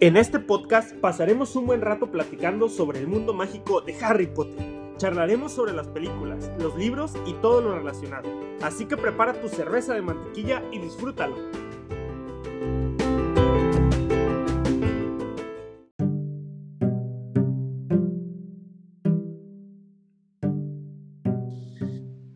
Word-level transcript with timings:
En 0.00 0.16
este 0.16 0.38
podcast 0.38 0.94
pasaremos 0.94 1.56
un 1.56 1.66
buen 1.66 1.80
rato 1.80 2.12
platicando 2.12 2.68
sobre 2.68 3.00
el 3.00 3.08
mundo 3.08 3.34
mágico 3.34 3.80
de 3.80 3.96
Harry 4.00 4.28
Potter. 4.28 4.64
Charlaremos 4.96 5.50
sobre 5.50 5.72
las 5.72 5.88
películas, 5.88 6.52
los 6.60 6.76
libros 6.76 7.14
y 7.26 7.32
todo 7.42 7.60
lo 7.60 7.76
relacionado. 7.76 8.28
Así 8.62 8.84
que 8.84 8.96
prepara 8.96 9.40
tu 9.40 9.48
cerveza 9.48 9.94
de 9.94 10.02
mantequilla 10.02 10.62
y 10.70 10.78
disfrútalo. 10.78 11.34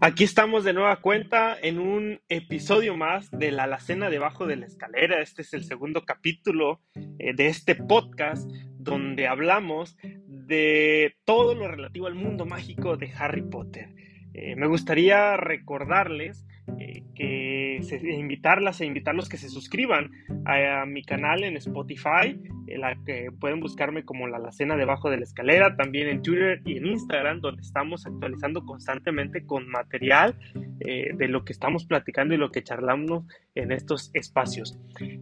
Aquí 0.05 0.24
estamos 0.24 0.65
de 0.65 0.73
nueva 0.73 0.97
cuenta 0.97 1.56
en 1.62 1.79
un 1.79 2.20
episodio 2.29 2.97
más 2.97 3.30
de 3.30 3.52
La 3.52 3.62
Alacena 3.62 4.11
debajo 4.11 4.48
de 4.48 4.56
la 4.56 4.66
escalera. 4.66 5.23
Este 5.23 5.42
es 5.42 5.55
el 5.55 5.62
segundo 5.62 6.05
capítulo 6.05 6.80
eh, 7.20 7.34
de 7.37 7.47
este 7.47 7.77
podcast 7.77 8.51
donde 8.77 9.28
hablamos 9.28 9.97
de 10.27 11.15
todo 11.25 11.55
lo 11.55 11.69
relativo 11.69 12.09
al 12.09 12.16
mundo 12.16 12.47
mágico 12.47 12.97
de 12.97 13.12
Harry 13.16 13.42
Potter. 13.42 13.95
Eh, 14.34 14.56
me 14.56 14.66
gustaría 14.66 15.36
recordarles 15.36 16.45
eh, 16.78 17.02
que 17.14 17.80
invitarlas 18.02 18.80
e 18.80 18.86
invitarlos 18.86 19.28
que 19.28 19.36
se 19.36 19.48
suscriban 19.48 20.10
a, 20.44 20.86
mi 20.86 21.02
canal 21.02 21.44
en 21.44 21.56
Spotify, 21.56 22.38
en 22.66 22.80
la 22.80 22.96
que 23.05 23.30
pueden 23.38 23.60
buscarme 23.60 24.05
como 24.05 24.28
la 24.28 24.36
alacena 24.36 24.77
debajo 24.77 25.10
de 25.10 25.18
la 25.18 25.24
escalera, 25.24 25.77
también 25.77 26.08
en 26.08 26.22
Twitter 26.22 26.60
y 26.64 26.78
en 26.78 26.86
Instagram, 26.86 27.40
donde 27.40 27.62
estamos 27.62 28.06
actualizando 28.06 28.64
constantemente 28.64 29.44
con 29.44 29.68
material 29.68 30.36
eh, 30.80 31.10
de 31.14 31.28
lo 31.28 31.44
que 31.44 31.52
estamos 31.52 31.84
platicando 31.84 32.34
y 32.34 32.38
lo 32.38 32.50
que 32.50 32.62
charlamos 32.62 33.24
en 33.55 33.72
estos 33.72 34.10
espacios. 34.14 34.78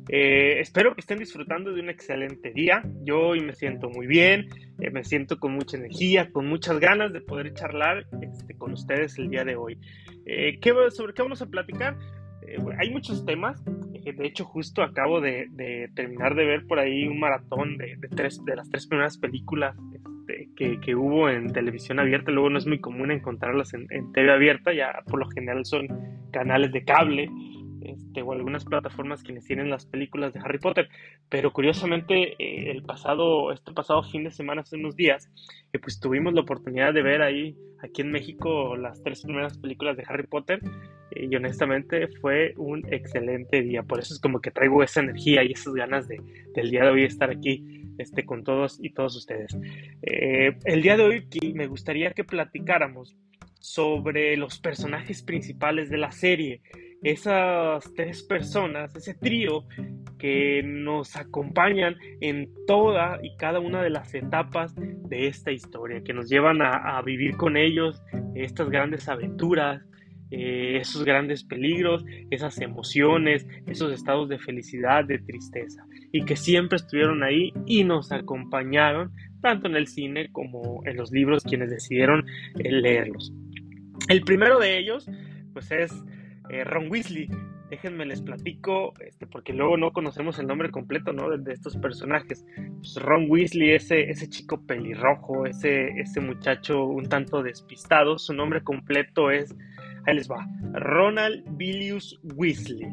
Eh, 0.09 0.61
espero 0.61 0.95
que 0.95 1.01
estén 1.01 1.19
disfrutando 1.19 1.73
de 1.73 1.81
un 1.81 1.91
excelente 1.91 2.53
día. 2.53 2.83
Yo 3.03 3.21
hoy 3.21 3.41
me 3.41 3.55
siento 3.55 3.89
muy 3.89 4.07
bien, 4.07 4.49
me 4.93 5.05
siento 5.05 5.39
con 5.39 5.53
mucha 5.53 5.77
energía, 5.77 6.31
con 6.31 6.47
muchas 6.47 6.79
ganas 6.79 7.13
de 7.13 7.21
poder 7.21 7.53
charlar 7.55 8.07
este, 8.23 8.57
con 8.57 8.73
ustedes 8.73 9.19
el 9.19 9.29
día 9.29 9.45
de 9.45 9.57
hoy. 9.57 9.79
Eh, 10.33 10.61
¿Sobre 10.91 11.13
qué 11.13 11.23
vamos 11.23 11.43
a 11.43 11.47
platicar? 11.47 11.97
Eh, 12.47 12.57
hay 12.79 12.91
muchos 12.91 13.27
temas. 13.27 13.61
Eh, 13.95 14.13
de 14.13 14.27
hecho, 14.27 14.45
justo 14.45 14.81
acabo 14.83 15.21
de, 15.21 15.49
terminar 15.97 16.37
de 16.37 16.45
ver 16.45 16.67
por 16.69 16.79
ahí 16.79 17.09
un 17.09 17.19
maratón 17.19 17.77
de, 17.77 17.99
tres, 18.15 18.41
de 18.45 18.55
las 18.55 18.71
tres 18.71 18.87
primeras 18.87 19.19
películas 19.19 19.77
este, 19.93 20.79
que, 20.81 20.95
hubo 20.95 21.29
en 21.29 21.53
televisión 21.53 21.99
abierta. 21.99 22.31
Luego 22.31 22.49
no 22.49 22.59
es 22.59 22.67
muy 22.67 22.79
común 22.79 23.11
encontrarlas 23.11 23.75
en, 23.75 23.89
en 23.91 24.13
TV 24.13 24.33
abierta, 24.33 24.73
ya 24.73 25.03
por 25.09 25.19
lo 25.19 25.29
general 25.31 25.65
son 25.65 25.89
canales 26.33 26.71
de 26.71 26.85
cable. 26.85 27.29
Este, 27.83 28.23
o 28.23 28.33
algunas 28.33 28.65
plataformas 28.65 29.23
quienes 29.23 29.47
tienen 29.47 29.71
las 29.71 29.87
películas 29.87 30.33
de 30.33 30.41
Harry 30.41 30.59
Potter. 30.59 30.89
Pero 31.29 31.53
curiosamente, 31.53 32.35
eh, 32.39 32.71
el 32.71 32.83
pasado, 32.83 33.53
este 33.53 33.73
pasado 33.73 34.03
fin 34.03 34.25
de 34.25 34.31
semana, 34.31 34.63
hace 34.63 34.77
unos 34.77 34.97
días, 34.97 35.31
eh, 35.73 35.79
pues 35.79 36.01
tuvimos 36.01 36.35
la 36.35 36.43
oportunidad 36.43 36.93
de 36.93 37.03
ver 37.03 37.23
ahí, 37.23 37.57
aquí 37.83 38.03
en 38.03 38.11
México, 38.11 38.77
las 38.77 39.03
tres 39.03 39.23
primeras 39.23 39.57
películas 39.59 39.97
de 39.97 40.05
Harry 40.07 40.27
Potter. 40.27 40.61
Eh, 41.13 41.29
y 41.31 41.37
honestamente 41.37 42.09
fue 42.21 42.55
un 42.57 42.85
excelente 42.93 43.63
día. 43.63 43.83
Por 43.83 44.01
eso 44.01 44.15
es 44.15 44.21
como 44.21 44.41
que 44.41 44.51
traigo 44.51 44.83
esa 44.83 45.01
energía 45.01 45.43
y 45.43 45.53
esas 45.53 45.75
ganas 45.75 46.07
de, 46.09 46.21
del 46.55 46.71
día 46.71 46.85
de 46.85 46.91
hoy 46.91 47.05
estar 47.05 47.31
aquí 47.31 47.65
este, 47.99 48.25
con 48.25 48.45
todos 48.45 48.79
y 48.83 48.91
todos 48.91 49.17
ustedes. 49.17 49.57
el 50.03 50.83
día 50.83 50.97
de 50.97 51.03
hoy 51.03 51.27
me 51.55 51.67
gustaría 51.67 52.13
que 52.13 52.25
platicáramos 52.25 53.15
sobre 53.59 54.39
los 54.39 54.59
personajes 54.59 55.23
principales 55.23 55.91
de 55.91 55.99
la 55.99 56.11
serie 56.11 56.63
esas 57.03 57.93
tres 57.95 58.23
personas, 58.23 58.95
ese 58.95 59.15
trío 59.15 59.65
que 60.19 60.63
nos 60.63 61.17
acompañan 61.17 61.97
en 62.21 62.51
toda 62.67 63.19
y 63.23 63.37
cada 63.37 63.59
una 63.59 63.83
de 63.83 63.91
las 63.91 64.15
etapas 64.15 64.75
de 64.77 65.27
esta 65.27 65.51
historia, 65.51 66.03
que 66.05 66.13
nos 66.13 66.29
llevan 66.29 66.61
a, 66.61 67.01
vivir 67.03 67.37
con 67.37 67.57
ellos 67.57 68.03
estas 68.35 68.69
grandes 68.69 69.09
aventuras, 69.09 69.83
eh, 70.31 70.77
esos 70.77 71.05
grandes 71.05 71.43
peligros, 71.43 72.05
esas 72.31 72.61
emociones, 72.61 73.47
esos 73.67 73.93
estados 73.93 74.29
de 74.29 74.39
felicidad, 74.39 75.05
de 75.05 75.19
tristeza, 75.19 75.85
y 76.13 76.25
que 76.25 76.37
siempre 76.37 76.77
estuvieron 76.77 77.23
ahí 77.23 77.53
y 77.67 77.83
nos 77.85 78.13
acompañaron 78.13 79.11
tanto 79.41 79.69
en 79.69 79.77
el 79.77 79.87
cine 79.87 80.29
como 80.33 80.83
en 80.85 80.99
los 80.99 81.11
libros 81.11 81.43
quienes 81.43 81.71
decidieron 81.71 82.27
leerlos. 82.55 83.33
El 84.09 84.21
primero 84.23 84.59
de 84.59 84.79
ellos, 84.79 85.11
pues 85.53 85.71
es 85.73 86.05
eh, 86.51 86.65
Ron 86.65 86.91
Weasley. 86.91 87.29
Déjenme 87.71 88.05
les 88.05 88.21
platico, 88.21 88.95
este, 88.99 89.29
porque 89.29 89.53
luego 89.53 89.77
no 89.77 89.93
conocemos 89.93 90.41
el 90.41 90.49
nombre 90.49 90.71
completo 90.71 91.13
¿no? 91.13 91.31
de, 91.31 91.53
estos 91.53 91.77
personajes. 91.77 92.45
Pues 92.79 92.97
Ron 92.97 93.27
Weasley, 93.29 93.71
ese, 93.71 94.11
ese 94.11 94.29
chico 94.29 94.61
pelirrojo, 94.67 95.47
ese, 95.47 95.89
ese 96.01 96.21
muchacho 96.21 96.85
un 96.85 97.09
tanto 97.09 97.45
despistado, 97.45 98.19
su 98.19 98.35
nombre 98.35 98.65
completo 98.65 99.31
es, 99.31 99.55
ahí 100.07 100.17
les 100.17 100.29
va, 100.29 100.45
Ronald 100.73 101.45
Billius 101.57 102.19
Weasley. 102.35 102.89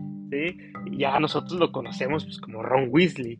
Ya 0.91 1.19
nosotros 1.19 1.59
lo 1.59 1.71
conocemos 1.71 2.25
pues, 2.25 2.39
como 2.39 2.61
Ron 2.61 2.89
Weasley. 2.91 3.39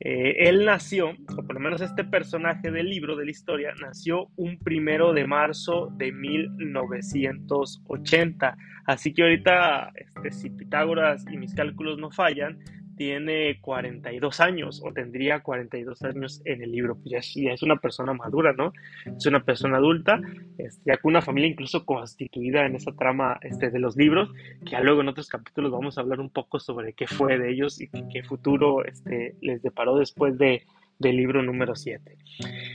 Eh, 0.00 0.48
él 0.48 0.66
nació, 0.66 1.10
o 1.10 1.42
por 1.42 1.54
lo 1.54 1.60
menos 1.60 1.80
este 1.80 2.04
personaje 2.04 2.70
del 2.70 2.90
libro, 2.90 3.16
de 3.16 3.24
la 3.24 3.30
historia, 3.30 3.72
nació 3.80 4.28
un 4.36 4.58
primero 4.58 5.14
de 5.14 5.26
marzo 5.26 5.88
de 5.96 6.12
1980. 6.12 8.58
Así 8.84 9.14
que 9.14 9.22
ahorita, 9.22 9.92
este, 9.94 10.32
si 10.32 10.50
Pitágoras 10.50 11.24
y 11.30 11.38
mis 11.38 11.54
cálculos 11.54 11.96
no 11.98 12.10
fallan, 12.10 12.58
tiene 12.96 13.60
42 13.60 14.40
años 14.40 14.82
o 14.84 14.92
tendría 14.92 15.40
42 15.40 16.02
años 16.02 16.40
en 16.44 16.62
el 16.62 16.72
libro. 16.72 16.96
Pues 16.96 17.34
ya, 17.34 17.52
es 17.52 17.62
una 17.62 17.76
persona 17.76 18.12
madura, 18.14 18.52
¿no? 18.52 18.72
Es 19.04 19.26
una 19.26 19.44
persona 19.44 19.76
adulta, 19.76 20.20
este, 20.58 20.82
ya 20.86 20.96
con 20.98 21.10
una 21.12 21.22
familia 21.22 21.50
incluso 21.50 21.84
constituida 21.84 22.66
en 22.66 22.74
esa 22.74 22.92
trama 22.92 23.38
este, 23.42 23.70
de 23.70 23.78
los 23.78 23.96
libros, 23.96 24.30
que 24.64 24.72
ya 24.72 24.80
luego 24.80 25.02
en 25.02 25.08
otros 25.08 25.28
capítulos 25.28 25.72
vamos 25.72 25.98
a 25.98 26.00
hablar 26.00 26.20
un 26.20 26.30
poco 26.30 26.58
sobre 26.58 26.94
qué 26.94 27.06
fue 27.06 27.38
de 27.38 27.50
ellos 27.50 27.80
y 27.80 27.88
qué, 27.88 28.22
futuro 28.22 28.84
este, 28.84 29.36
les 29.40 29.62
deparó 29.62 29.96
después 29.98 30.36
de, 30.38 30.62
del 30.98 31.16
libro 31.16 31.42
número 31.42 31.74
7. 31.74 32.16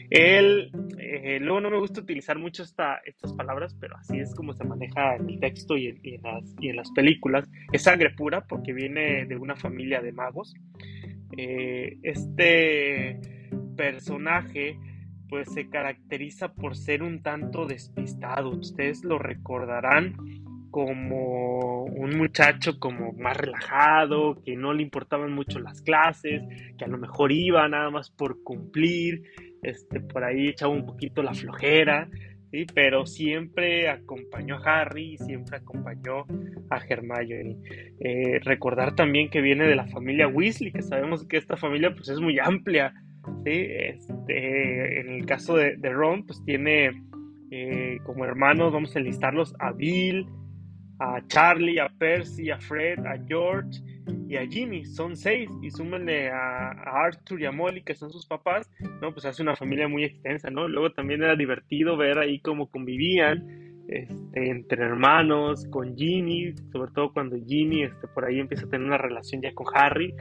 Él, 0.09 0.71
eh, 0.99 1.39
luego 1.39 1.61
no 1.61 1.69
me 1.69 1.79
gusta 1.79 2.01
utilizar 2.01 2.37
mucho 2.37 2.63
esta, 2.63 2.99
estas 3.05 3.33
palabras, 3.33 3.75
pero 3.79 3.95
así 3.97 4.19
es 4.19 4.33
como 4.35 4.53
se 4.53 4.63
maneja 4.63 5.15
en 5.15 5.29
el 5.29 5.39
texto 5.39 5.77
y 5.77 5.87
en, 5.87 6.21
las, 6.21 6.55
y 6.59 6.69
en 6.69 6.75
las, 6.75 6.91
películas. 6.91 7.49
Es 7.71 7.83
sangre 7.83 8.11
pura 8.11 8.45
porque 8.47 8.73
viene 8.73 9.25
de 9.25 9.35
una 9.37 9.55
familia 9.55 10.01
de 10.01 10.11
magos. 10.11 10.53
Eh, 11.37 11.97
este 12.03 13.19
personaje 13.75 14.77
pues 15.29 15.49
se 15.53 15.69
caracteriza 15.69 16.53
por 16.53 16.75
ser 16.75 17.03
un 17.03 17.21
tanto 17.23 17.65
despistado. 17.65 18.49
Ustedes 18.49 19.05
lo 19.05 19.17
recordarán 19.17 20.15
como 20.71 21.83
un 21.83 22.17
muchacho 22.17 22.79
como 22.79 23.11
más 23.13 23.37
relajado, 23.37 24.41
que 24.43 24.55
no 24.55 24.73
le 24.73 24.81
importaban 24.81 25.33
mucho 25.33 25.59
las 25.59 25.81
clases, 25.81 26.41
que 26.77 26.85
a 26.85 26.87
lo 26.87 26.97
mejor 26.97 27.31
iba 27.31 27.67
nada 27.67 27.89
más 27.89 28.09
por 28.09 28.41
cumplir, 28.43 29.21
este, 29.61 29.99
por 29.99 30.23
ahí 30.23 30.47
echaba 30.47 30.73
un 30.73 30.85
poquito 30.85 31.21
la 31.21 31.33
flojera, 31.33 32.09
¿sí? 32.51 32.65
pero 32.73 33.05
siempre 33.05 33.89
acompañó 33.89 34.55
a 34.55 34.81
Harry 34.81 35.17
siempre 35.17 35.57
acompañó 35.57 36.25
a 36.69 36.77
Hermione. 36.87 37.57
Eh, 37.99 38.39
recordar 38.43 38.95
también 38.95 39.29
que 39.29 39.41
viene 39.41 39.67
de 39.67 39.75
la 39.75 39.87
familia 39.87 40.27
Weasley, 40.27 40.71
que 40.71 40.81
sabemos 40.81 41.25
que 41.27 41.37
esta 41.37 41.57
familia 41.57 41.93
pues, 41.93 42.09
es 42.09 42.19
muy 42.19 42.39
amplia. 42.39 42.93
¿sí? 43.45 43.67
Este, 43.69 44.99
en 45.01 45.09
el 45.09 45.25
caso 45.25 45.55
de, 45.55 45.77
Ron, 45.89 46.25
pues 46.25 46.43
tiene 46.45 46.91
eh, 47.51 47.97
como 48.05 48.25
hermanos, 48.25 48.73
vamos 48.73 48.95
a 48.95 48.99
enlistarlos 48.99 49.53
a 49.59 49.73
Bill, 49.73 50.25
a 51.01 51.19
Charlie, 51.27 51.79
a 51.79 51.89
Percy, 51.89 52.51
a 52.51 52.59
Fred, 52.59 52.99
a 52.99 53.17
George 53.27 53.81
y 54.29 54.35
a 54.35 54.45
Ginny. 54.45 54.85
Son 54.85 55.17
seis 55.17 55.49
y 55.63 55.71
súmenle 55.71 56.29
a, 56.29 56.69
Arthur 56.69 57.41
y 57.41 57.45
a 57.45 57.51
Molly, 57.51 57.81
que 57.81 57.95
son 57.95 58.11
sus 58.11 58.27
papás, 58.27 58.69
¿no? 59.01 59.11
Pues 59.11 59.25
hace 59.25 59.41
una 59.41 59.55
familia 59.55 59.87
muy 59.87 60.03
extensa, 60.03 60.51
¿no? 60.51 60.67
Luego 60.67 60.91
también 60.91 61.23
era 61.23 61.35
divertido 61.35 61.97
ver 61.97 62.19
ahí 62.19 62.39
cómo 62.39 62.69
convivían 62.69 63.83
este, 63.87 64.49
entre 64.51 64.83
hermanos, 64.83 65.65
con 65.71 65.97
Ginny, 65.97 66.53
sobre 66.71 66.91
todo 66.91 67.11
cuando 67.11 67.35
Ginny 67.35 67.83
este, 67.83 68.07
por 68.07 68.25
ahí 68.25 68.39
empieza 68.39 68.67
a 68.67 68.69
tener 68.69 68.85
una 68.85 68.99
relación 68.99 69.41
ya 69.41 69.53
con 69.53 69.65
Harry. 69.73 70.13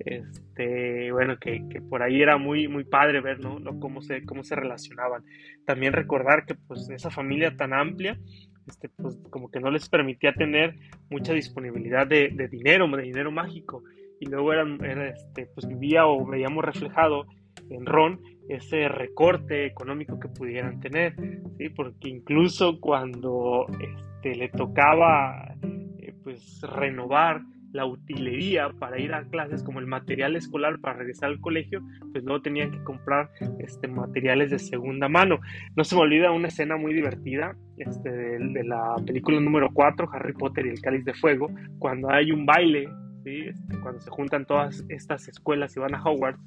Este, 0.00 1.12
bueno, 1.12 1.38
que, 1.38 1.62
por 1.88 2.02
ahí 2.02 2.20
era 2.20 2.38
muy, 2.38 2.66
muy 2.66 2.82
padre 2.82 3.20
ver, 3.20 3.38
¿no? 3.38 3.60
Cómo, 3.78 4.02
se, 4.02 4.24
cómo 4.24 4.42
se 4.42 4.56
relacionaban. 4.56 5.22
También 5.64 5.92
recordar 5.92 6.44
que 6.44 6.56
pues 6.56 6.90
esa 6.90 7.10
familia 7.10 7.56
tan 7.56 7.72
amplia, 7.72 8.18
este, 8.66 8.88
pues 8.88 9.16
como 9.30 9.50
que 9.50 9.60
no 9.60 9.70
les 9.70 9.88
permitía 9.88 10.32
tener 10.32 10.76
mucha 11.10 11.32
disponibilidad 11.32 12.06
de, 12.06 12.30
dinero, 12.50 12.88
de 12.88 13.02
dinero 13.02 13.30
mágico. 13.30 13.82
Y 14.20 14.26
luego 14.26 14.52
eran, 14.52 14.78
este, 14.84 15.46
pues 15.46 15.66
vivía 15.66 16.06
o 16.06 16.24
veíamos 16.24 16.64
reflejado 16.64 17.26
en 17.70 17.86
Ron 17.86 18.20
ese 18.48 18.88
recorte 18.88 19.66
económico 19.66 20.18
que 20.20 20.28
pudieran 20.28 20.80
tener, 20.80 21.14
¿sí? 21.58 21.68
porque 21.70 22.08
incluso 22.08 22.78
cuando 22.80 23.66
este, 23.80 24.34
le 24.34 24.48
tocaba 24.50 25.54
eh, 25.98 26.14
pues 26.22 26.60
renovar 26.62 27.40
la 27.74 27.84
utilería 27.86 28.70
para 28.70 29.00
ir 29.00 29.12
a 29.12 29.24
clases, 29.24 29.64
como 29.64 29.80
el 29.80 29.86
material 29.86 30.36
escolar 30.36 30.78
para 30.80 30.98
regresar 30.98 31.30
al 31.30 31.40
colegio, 31.40 31.82
pues 32.12 32.22
luego 32.22 32.40
tenían 32.40 32.70
que 32.70 32.82
comprar 32.84 33.30
este, 33.58 33.88
materiales 33.88 34.52
de 34.52 34.60
segunda 34.60 35.08
mano. 35.08 35.40
No 35.76 35.82
se 35.82 35.96
me 35.96 36.02
olvida 36.02 36.30
una 36.30 36.48
escena 36.48 36.76
muy 36.76 36.94
divertida 36.94 37.56
este, 37.76 38.10
de, 38.10 38.64
la 38.64 38.94
película 39.04 39.40
número 39.40 39.70
4, 39.74 40.08
Harry 40.12 40.34
Potter 40.34 40.66
y 40.66 40.70
el 40.70 40.80
Cáliz 40.80 41.04
de 41.04 41.14
Fuego, 41.14 41.50
cuando 41.80 42.08
hay 42.10 42.30
un 42.30 42.46
baile, 42.46 42.88
este, 43.24 43.80
cuando 43.82 44.00
se 44.00 44.10
juntan 44.10 44.46
todas 44.46 44.84
estas 44.88 45.26
escuelas 45.26 45.76
y 45.76 45.80
van 45.80 45.96
a 45.96 46.02
Hogwarts, 46.02 46.40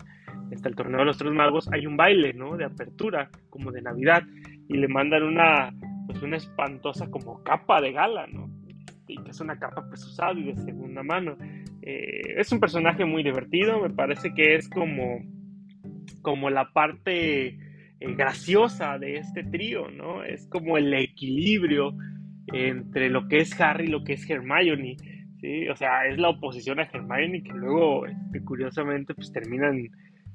está 0.51 0.69
el 0.69 0.75
torneo 0.75 0.99
de 0.99 1.05
los 1.05 1.17
tres 1.17 1.33
magos, 1.33 1.69
hay 1.73 1.85
un 1.85 1.97
baile, 1.97 2.33
¿no? 2.33 2.55
De 2.55 2.63
apertura, 2.63 3.29
como 3.49 3.73
de 3.73 3.81
Navidad, 3.81 4.23
y 4.69 4.77
le 4.77 4.87
mandan 4.87 5.23
una, 5.23 5.73
pues 6.07 6.21
una 6.21 6.37
espantosa 6.37 7.11
como 7.11 7.43
capa 7.43 7.81
de 7.81 7.91
gala, 7.91 8.27
¿no? 8.27 8.56
Y 9.07 9.17
que 9.23 9.31
es 9.31 9.39
una 9.39 9.57
capa 9.57 9.85
pues 9.87 10.05
usada 10.05 10.33
y 10.33 10.43
de 10.43 10.55
segunda 10.55 11.03
mano. 11.03 11.37
Eh, 11.81 12.35
es 12.37 12.51
un 12.51 12.59
personaje 12.59 13.05
muy 13.05 13.23
divertido, 13.23 13.81
me 13.81 13.89
parece 13.89 14.33
que 14.33 14.55
es 14.55 14.69
como, 14.69 15.21
como 16.21 16.49
la 16.49 16.71
parte 16.73 17.47
eh, 17.47 17.57
graciosa 17.99 18.97
de 18.97 19.17
este 19.17 19.43
trío, 19.43 19.89
¿no? 19.89 20.23
Es 20.23 20.47
como 20.47 20.77
el 20.77 20.93
equilibrio 20.93 21.95
entre 22.53 23.09
lo 23.09 23.27
que 23.27 23.37
es 23.37 23.59
Harry 23.59 23.85
y 23.85 23.89
lo 23.91 24.03
que 24.03 24.13
es 24.13 24.29
Hermione, 24.29 24.97
¿sí? 25.39 25.67
O 25.69 25.75
sea, 25.75 26.07
es 26.07 26.17
la 26.17 26.29
oposición 26.29 26.79
a 26.79 26.83
Hermione 26.83 27.43
que 27.43 27.53
luego, 27.53 28.05
este, 28.05 28.43
curiosamente, 28.43 29.13
pues 29.13 29.31
terminan 29.31 29.85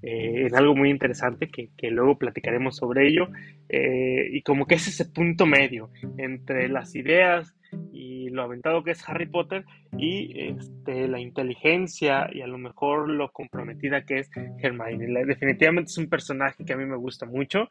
eh, 0.02 0.46
en 0.46 0.54
algo 0.54 0.74
muy 0.74 0.90
interesante 0.90 1.48
que, 1.48 1.70
que 1.76 1.90
luego 1.90 2.19
platicaremos 2.19 2.76
sobre 2.76 3.08
ello 3.08 3.28
y 3.69 4.42
como 4.42 4.66
que 4.66 4.74
es 4.74 4.86
ese 4.88 5.06
punto 5.06 5.46
medio 5.46 5.88
entre 6.19 6.69
las 6.69 6.94
ideas 6.94 7.54
y 7.92 8.11
lo 8.32 8.43
aventado 8.43 8.82
que 8.82 8.93
es 8.93 9.08
Harry 9.08 9.26
Potter 9.26 9.64
y 9.96 10.49
este, 10.49 11.08
la 11.08 11.20
inteligencia 11.20 12.29
y 12.32 12.40
a 12.40 12.46
lo 12.46 12.58
mejor 12.58 13.08
lo 13.08 13.31
comprometida 13.31 14.05
que 14.05 14.20
es 14.20 14.31
Hermione. 14.58 15.25
Definitivamente 15.25 15.90
es 15.90 15.99
un 15.99 16.08
personaje 16.08 16.64
que 16.64 16.73
a 16.73 16.76
mí 16.76 16.84
me 16.87 16.96
gusta 16.96 17.26
mucho. 17.26 17.70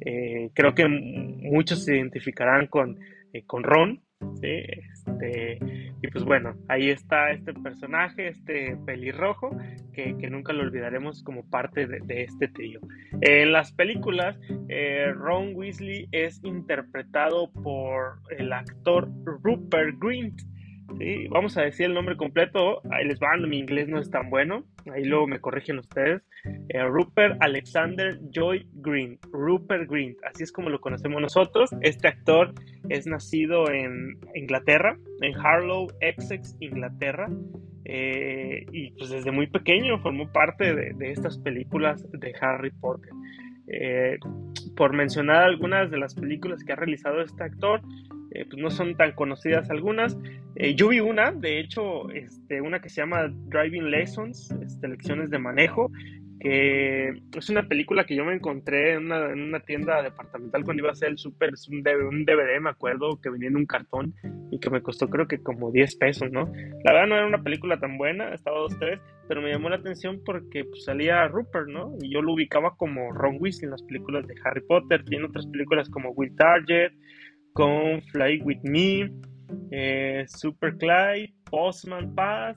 Eh, 0.00 0.50
creo 0.54 0.74
que 0.74 0.86
muchos 0.86 1.84
se 1.84 1.96
identificarán 1.96 2.66
con, 2.66 2.98
eh, 3.32 3.44
con 3.46 3.62
Ron, 3.62 4.00
este, 4.42 5.58
y 6.02 6.08
pues 6.08 6.24
bueno, 6.24 6.54
ahí 6.68 6.90
está 6.90 7.30
este 7.30 7.54
personaje, 7.54 8.28
este 8.28 8.76
pelirrojo, 8.86 9.56
que, 9.92 10.14
nunca 10.30 10.52
lo 10.52 10.62
olvidaremos 10.62 11.22
como 11.22 11.48
parte 11.48 11.86
de, 11.86 12.22
este 12.22 12.48
trío. 12.48 12.80
En 13.20 13.52
las 13.52 13.72
películas, 13.72 14.38
eh, 14.68 15.12
Ron 15.14 15.54
Weasley 15.54 16.08
es 16.12 16.42
interpretado 16.42 17.50
por 17.52 18.20
el 18.36 18.52
actor 18.52 19.08
Rupert 19.42 19.96
Grint. 19.98 20.40
Vamos 21.30 21.56
a 21.56 21.62
decir 21.62 21.86
el 21.86 21.94
nombre 21.94 22.16
completo, 22.16 22.80
ahí 22.90 23.06
les 23.06 23.18
va, 23.18 23.36
mi 23.36 23.58
inglés 23.58 23.88
no 23.88 23.98
es 23.98 24.10
tan 24.10 24.30
bueno, 24.30 24.64
ahí 24.92 25.04
luego 25.04 25.26
me 25.26 25.40
corrigen 25.40 25.78
ustedes. 25.78 26.22
Eh, 26.68 26.84
Rupert 26.84 27.36
Alexander 27.40 28.18
Joy 28.30 28.66
Green, 28.74 29.18
Rupert 29.32 29.88
Green, 29.90 30.16
así 30.24 30.44
es 30.44 30.52
como 30.52 30.70
lo 30.70 30.80
conocemos 30.80 31.20
nosotros. 31.20 31.70
Este 31.80 32.08
actor 32.08 32.52
es 32.88 33.06
nacido 33.06 33.70
en 33.70 34.18
Inglaterra, 34.34 34.96
en 35.20 35.34
Harlow, 35.36 35.88
Essex, 36.00 36.56
Inglaterra. 36.60 37.28
Eh, 37.84 38.64
y 38.70 38.92
pues 38.92 39.10
desde 39.10 39.32
muy 39.32 39.48
pequeño 39.48 39.98
formó 39.98 40.30
parte 40.30 40.72
de, 40.74 41.10
estas 41.10 41.38
películas 41.38 42.06
de 42.12 42.32
Harry 42.40 42.70
Potter. 42.70 43.10
Eh, 43.66 44.18
por 44.76 44.92
mencionar 44.92 45.44
algunas 45.44 45.90
de 45.90 45.98
las 45.98 46.14
películas 46.14 46.62
que 46.64 46.72
ha 46.72 46.76
realizado 46.76 47.22
este 47.22 47.42
actor, 47.42 47.80
eh, 48.34 48.44
pues 48.48 48.60
no 48.62 48.70
son 48.70 48.96
tan 48.96 49.12
conocidas 49.12 49.70
algunas. 49.70 50.16
Eh, 50.56 50.74
yo 50.74 50.88
vi 50.88 51.00
una, 51.00 51.32
de 51.32 51.60
hecho, 51.60 52.10
este, 52.10 52.60
una 52.60 52.80
que 52.80 52.88
se 52.88 53.00
llama 53.00 53.28
Driving 53.28 53.90
Lessons, 53.90 54.50
este, 54.62 54.88
lecciones 54.88 55.30
de 55.30 55.38
manejo, 55.38 55.90
que 56.42 57.38
es 57.38 57.50
una 57.50 57.68
película 57.68 58.04
que 58.04 58.16
yo 58.16 58.24
me 58.24 58.34
encontré 58.34 58.94
en 58.94 59.12
una, 59.12 59.60
tienda 59.60 60.02
departamental 60.02 60.64
cuando 60.64 60.82
iba 60.82 60.88
a 60.88 60.92
hacer 60.92 61.10
el 61.10 61.18
súper, 61.18 61.50
es 61.54 61.68
un, 61.68 61.84
DVD, 61.84 62.60
me 62.60 62.70
acuerdo, 62.70 63.20
que 63.20 63.30
venía 63.30 63.48
en 63.48 63.56
un 63.56 63.66
cartón 63.66 64.12
y 64.50 64.58
que 64.58 64.68
me 64.68 64.82
costó 64.82 65.08
creo 65.08 65.28
que 65.28 65.40
como 65.40 65.70
10 65.70 65.94
pesos, 65.96 66.32
¿no? 66.32 66.50
La 66.84 66.92
verdad 66.92 67.06
no 67.06 67.16
era 67.16 67.26
una 67.26 67.44
película 67.44 67.78
tan 67.78 67.96
buena, 67.96 68.34
estaba 68.34 68.58
dos, 68.58 68.76
tres, 68.76 68.98
pero 69.28 69.40
me 69.40 69.52
llamó 69.52 69.68
la 69.68 69.76
atención 69.76 70.20
porque 70.24 70.64
pues, 70.64 70.84
salía 70.84 71.28
Rupert, 71.28 71.68
¿no? 71.68 71.94
Y 72.02 72.12
yo 72.12 72.20
lo 72.22 72.32
ubicaba 72.32 72.74
como 72.76 73.12
Ron 73.12 73.36
Weasley 73.38 73.66
en 73.66 73.70
las 73.70 73.82
películas 73.84 74.26
de 74.26 74.34
Harry 74.44 74.62
Potter, 74.62 75.04
tiene 75.04 75.26
otras 75.26 75.46
películas 75.46 75.88
como 75.90 76.10
Will 76.10 76.34
Target, 76.34 76.90
con 77.52 78.00
Fly 78.02 78.42
With 78.42 78.60
Me, 78.62 79.10
eh, 79.70 80.24
Super 80.28 80.76
Clyde, 80.76 81.32
Postman 81.50 82.14
Pass 82.14 82.56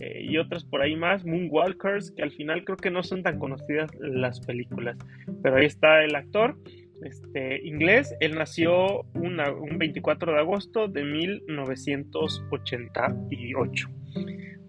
eh, 0.00 0.24
y 0.24 0.36
otras 0.38 0.64
por 0.64 0.82
ahí 0.82 0.96
más, 0.96 1.24
Moonwalkers, 1.24 2.10
que 2.12 2.22
al 2.22 2.32
final 2.32 2.64
creo 2.64 2.76
que 2.76 2.90
no 2.90 3.02
son 3.02 3.22
tan 3.22 3.38
conocidas 3.38 3.90
las 4.00 4.40
películas. 4.40 4.98
Pero 5.42 5.56
ahí 5.56 5.64
está 5.66 6.04
el 6.04 6.14
actor 6.14 6.58
este, 7.02 7.66
inglés. 7.66 8.14
Él 8.20 8.34
nació 8.34 9.02
un 9.14 9.38
24 9.78 10.32
de 10.32 10.38
agosto 10.38 10.88
de 10.88 11.04
1988. 11.04 13.88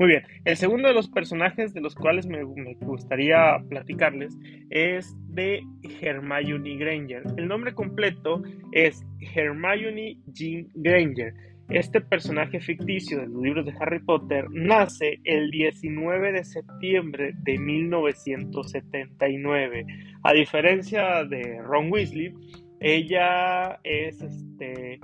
Muy 0.01 0.07
bien, 0.07 0.23
el 0.45 0.57
segundo 0.57 0.87
de 0.87 0.95
los 0.95 1.09
personajes 1.09 1.75
de 1.75 1.81
los 1.81 1.93
cuales 1.93 2.25
me, 2.25 2.43
gustaría 2.43 3.59
platicarles 3.69 4.35
es 4.71 5.15
de 5.27 5.61
Hermione 6.01 6.75
Granger. 6.75 7.21
El 7.37 7.47
nombre 7.47 7.75
completo 7.75 8.41
es 8.71 9.05
Hermione 9.35 10.17
Jean 10.33 10.69
Granger. 10.73 11.35
Este 11.69 12.01
personaje 12.01 12.59
ficticio 12.59 13.19
de 13.19 13.27
los 13.27 13.43
libros 13.43 13.67
de 13.67 13.75
Harry 13.79 13.99
Potter 13.99 14.47
nace 14.49 15.19
el 15.23 15.51
19 15.51 16.31
de 16.31 16.45
septiembre 16.45 17.35
de 17.43 17.59
1979. 17.59 19.85
A 20.23 20.33
diferencia 20.33 21.23
de 21.25 21.61
Ron 21.61 21.91
Weasley, 21.91 22.33
ella 22.79 23.79
es 23.83 24.19
este 24.19 24.99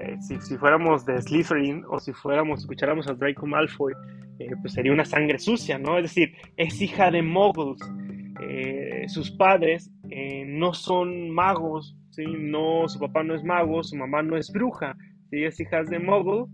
eh, 0.00 0.16
si, 0.20 0.56
fuéramos 0.56 1.04
de 1.04 1.20
Slytherin 1.20 1.84
o 1.88 1.98
si 2.00 2.12
fuéramos, 2.12 2.60
escucháramos 2.60 3.06
a 3.08 3.14
Draco 3.14 3.46
Malfoy, 3.46 3.92
eh, 4.38 4.50
pues 4.60 4.72
sería 4.72 4.92
una 4.92 5.04
sangre 5.04 5.38
sucia, 5.38 5.78
¿no? 5.78 5.98
Es 5.98 6.04
decir, 6.04 6.34
es 6.56 6.80
hija 6.80 7.10
de 7.10 7.22
muggles. 7.22 7.80
Eh, 8.42 9.04
sus 9.08 9.30
padres 9.30 9.90
no 10.46 10.72
son 10.72 11.30
magos. 11.30 11.96
No, 12.16 12.88
su 12.88 12.98
papá 12.98 13.22
no 13.22 13.34
es 13.34 13.44
mago, 13.44 13.82
su 13.82 13.96
mamá 13.96 14.22
no 14.22 14.36
es 14.36 14.52
bruja, 14.52 14.96
¿sí? 15.30 15.44
Es 15.44 15.58
hija 15.60 15.84
de 15.84 15.98
muggle, 15.98 16.46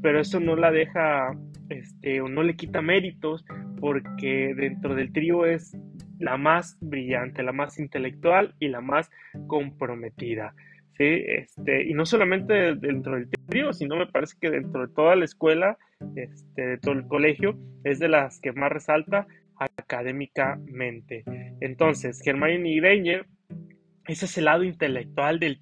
pero 0.00 0.20
eso 0.20 0.40
no 0.40 0.56
la 0.56 0.70
deja, 0.70 1.36
este, 1.68 2.22
o 2.22 2.28
no 2.28 2.42
le 2.42 2.56
quita 2.56 2.80
méritos, 2.80 3.44
porque 3.80 4.54
dentro 4.56 4.94
del 4.94 5.12
trío 5.12 5.44
es 5.44 5.76
la 6.18 6.38
más 6.38 6.78
brillante, 6.80 7.42
la 7.42 7.52
más 7.52 7.78
intelectual 7.78 8.54
y 8.58 8.68
la 8.68 8.80
más 8.80 9.10
comprometida. 9.46 10.54
¿Sí? 10.96 11.22
Este, 11.26 11.84
y 11.84 11.94
no 11.94 12.06
solamente 12.06 12.74
dentro 12.74 13.14
del 13.14 13.28
trío, 13.46 13.72
sino 13.72 13.96
me 13.96 14.06
parece 14.06 14.36
que 14.40 14.50
dentro 14.50 14.86
de 14.86 14.94
toda 14.94 15.16
la 15.16 15.24
escuela, 15.24 15.78
este, 16.14 16.66
de 16.66 16.78
todo 16.78 16.94
el 16.94 17.06
colegio, 17.06 17.58
es 17.84 17.98
de 17.98 18.08
las 18.08 18.40
que 18.40 18.52
más 18.52 18.70
resalta 18.70 19.26
académicamente. 19.58 21.24
Entonces, 21.60 22.20
Hermione 22.26 22.76
Granger, 22.76 23.26
ese 24.06 24.26
es 24.26 24.38
el 24.38 24.44
lado 24.44 24.64
intelectual 24.64 25.38
del 25.38 25.60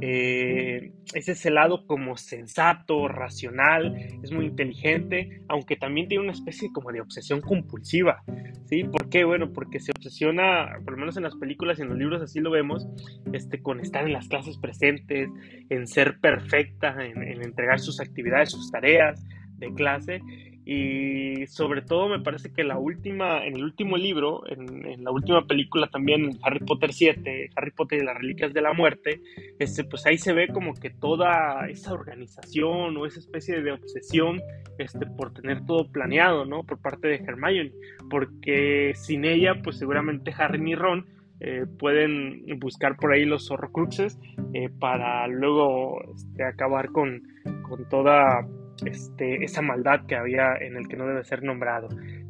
eh, 0.00 0.92
es 1.14 1.28
ese 1.28 1.50
lado 1.50 1.86
como 1.86 2.16
sensato, 2.16 3.08
racional, 3.08 3.94
es 4.22 4.32
muy 4.32 4.46
inteligente, 4.46 5.42
aunque 5.48 5.76
también 5.76 6.08
tiene 6.08 6.24
una 6.24 6.32
especie 6.32 6.70
como 6.72 6.92
de 6.92 7.00
obsesión 7.00 7.40
compulsiva, 7.40 8.22
¿sí? 8.64 8.84
¿Por 8.84 9.10
qué? 9.10 9.24
Bueno, 9.24 9.52
porque 9.52 9.80
se 9.80 9.92
obsesiona, 9.92 10.78
por 10.84 10.94
lo 10.94 11.00
menos 11.00 11.16
en 11.16 11.24
las 11.24 11.36
películas 11.36 11.78
y 11.78 11.82
en 11.82 11.88
los 11.88 11.98
libros 11.98 12.22
así 12.22 12.40
lo 12.40 12.50
vemos, 12.50 12.88
este, 13.32 13.60
con 13.60 13.80
estar 13.80 14.06
en 14.06 14.14
las 14.14 14.28
clases 14.28 14.56
presentes, 14.58 15.28
en 15.68 15.86
ser 15.86 16.18
perfecta, 16.20 16.96
en 17.04 17.42
entregar 17.42 17.78
sus 17.78 18.00
actividades, 18.00 18.50
sus 18.50 18.70
tareas 18.70 19.22
de 19.58 19.72
clase, 19.74 20.22
y 20.64 21.46
sobre 21.48 21.82
todo 21.82 22.08
me 22.08 22.20
parece 22.20 22.52
que 22.52 22.62
la 22.62 22.78
última, 22.78 23.44
en 23.44 23.56
el 23.56 23.64
último 23.64 23.96
libro, 23.96 24.42
en, 24.48 25.02
la 25.02 25.10
última 25.10 25.44
película 25.46 25.88
también, 25.88 26.38
Harry 26.42 26.60
Potter 26.60 26.92
7, 26.92 27.50
Harry 27.56 27.70
Potter 27.72 28.00
y 28.00 28.04
las 28.04 28.16
Reliquias 28.16 28.52
de 28.52 28.62
la 28.62 28.72
Muerte, 28.72 29.20
este, 29.58 29.82
pues 29.84 30.06
ahí 30.06 30.18
se 30.18 30.32
ve 30.32 30.48
como 30.48 30.74
que 30.74 30.90
toda 30.90 31.68
esa 31.68 31.92
organización 31.92 32.96
o 32.96 33.06
esa 33.06 33.18
especie 33.18 33.60
de 33.60 33.72
obsesión 33.72 34.40
este, 34.78 35.06
por 35.06 35.32
tener 35.32 35.64
todo 35.66 35.90
planeado, 35.90 36.44
¿no? 36.44 36.62
Por 36.62 36.80
parte 36.80 37.08
de 37.08 37.16
Hermione, 37.16 37.72
porque 38.08 38.92
sin 38.94 39.24
ella, 39.24 39.60
pues 39.62 39.78
seguramente 39.78 40.32
Harry 40.38 40.60
ni 40.60 40.76
Ron 40.76 41.06
eh, 41.40 41.66
pueden 41.78 42.44
buscar 42.60 42.96
por 42.96 43.12
ahí 43.12 43.24
los 43.24 43.50
horrocruxes 43.50 44.16
eh, 44.54 44.70
para 44.78 45.26
luego 45.26 46.00
este, 46.14 46.44
acabar 46.44 46.92
con, 46.92 47.20
con 47.62 47.88
toda 47.88 48.46
este, 48.84 49.44
esa 49.44 49.62
maldad 49.62 50.06
que 50.06 50.16
había 50.16 50.56
en 50.60 50.76
el 50.76 50.88
que 50.88 50.96
no 50.96 51.06
debe 51.06 51.24
ser 51.24 51.42
nombrado. 51.42 51.88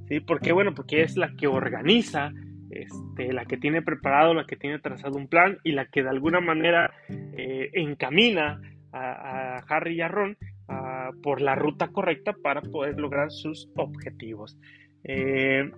¿sí? 0.09 0.21
¿Por 0.21 0.41
qué? 0.41 0.53
Bueno, 0.53 0.75
porque 0.75 1.03
es 1.03 1.17
la 1.17 1.33
que 1.37 1.47
organiza, 1.47 2.33
este, 2.71 3.33
la 3.33 3.45
que 3.45 3.57
tiene 3.57 3.83
preparado, 3.83 4.35
la 4.35 4.47
que 4.47 4.57
tiene 4.57 4.79
trazado 4.79 5.17
un 5.17 5.29
plan 5.29 5.59
y 5.63 5.73
la 5.73 5.87
que 5.87 6.03
de 6.03 6.11
alguna 6.11 6.41
manera 6.41 6.93
eh, 7.09 7.71
encamina 7.75 8.61
a, 8.93 9.59
Harry 9.69 9.97
y 9.97 10.01
a 10.03 10.09
Ron 10.09 10.37
ah, 10.69 11.11
por 11.23 11.41
la 11.41 11.55
ruta 11.55 11.89
correcta 11.89 12.35
para 12.43 12.61
poder 12.61 12.99
lograr 12.99 13.31
sus 13.31 13.71
objetivos. 13.77 14.59
Eh, 15.05 15.71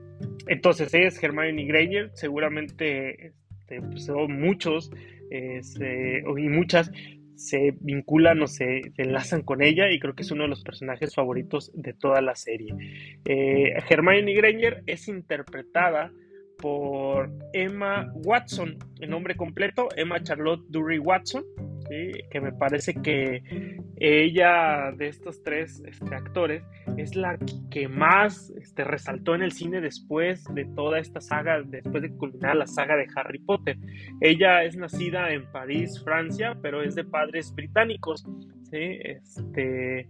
entonces 0.48 0.92
es 0.94 1.22
Hermione 1.22 1.64
Granger, 1.64 2.10
seguramente 2.14 3.28
este, 3.28 3.80
pues, 3.80 4.08
muchos 4.28 4.90
y 5.30 6.48
muchas 6.48 6.92
se 7.36 7.74
vinculan 7.80 8.42
o 8.42 8.46
se, 8.46 8.92
enlazan 8.96 9.42
con 9.42 9.62
ella 9.62 9.90
y 9.90 9.98
creo 9.98 10.14
que 10.14 10.22
es 10.22 10.30
uno 10.30 10.44
de 10.44 10.48
los 10.48 10.62
personajes 10.62 11.14
favoritos 11.14 11.70
de 11.74 11.92
toda 11.92 12.20
la 12.20 12.34
serie. 12.34 12.74
Eh, 13.24 13.74
Hermione 13.88 14.82
es 14.86 15.08
interpretada 15.08 16.12
por 16.58 17.30
Emma 17.52 18.12
Watson, 18.14 18.78
el 19.00 19.10
nombre 19.10 19.36
completo, 19.36 19.88
Emma 19.96 20.22
Charlotte 20.22 20.64
Dury 20.68 20.98
Watson, 20.98 21.44
que 21.84 22.40
me 22.40 22.52
parece 22.52 22.94
que 22.94 23.42
ella 23.96 24.92
de 24.96 25.08
estos 25.08 25.42
tres 25.42 25.82
este, 25.86 26.14
actores 26.14 26.62
es 26.96 27.14
la 27.14 27.38
que 27.70 27.88
más 27.88 28.50
este, 28.60 28.84
resaltó 28.84 29.34
en 29.34 29.42
el 29.42 29.52
cine 29.52 29.80
después 29.80 30.44
de 30.54 30.64
toda 30.64 30.98
esta 30.98 31.20
saga, 31.20 31.62
después 31.62 32.02
de 32.02 32.10
culminar 32.16 32.56
la 32.56 32.66
saga 32.66 32.96
de 32.96 33.06
Harry 33.14 33.38
Potter. 33.38 33.76
Ella 34.20 34.64
es 34.64 34.76
nacida 34.76 35.32
en 35.32 35.50
París, 35.52 36.02
Francia, 36.02 36.56
pero 36.60 36.82
es 36.82 36.94
de 36.94 37.04
padres 37.04 37.54
británicos. 37.54 38.24
Este, 38.72 40.08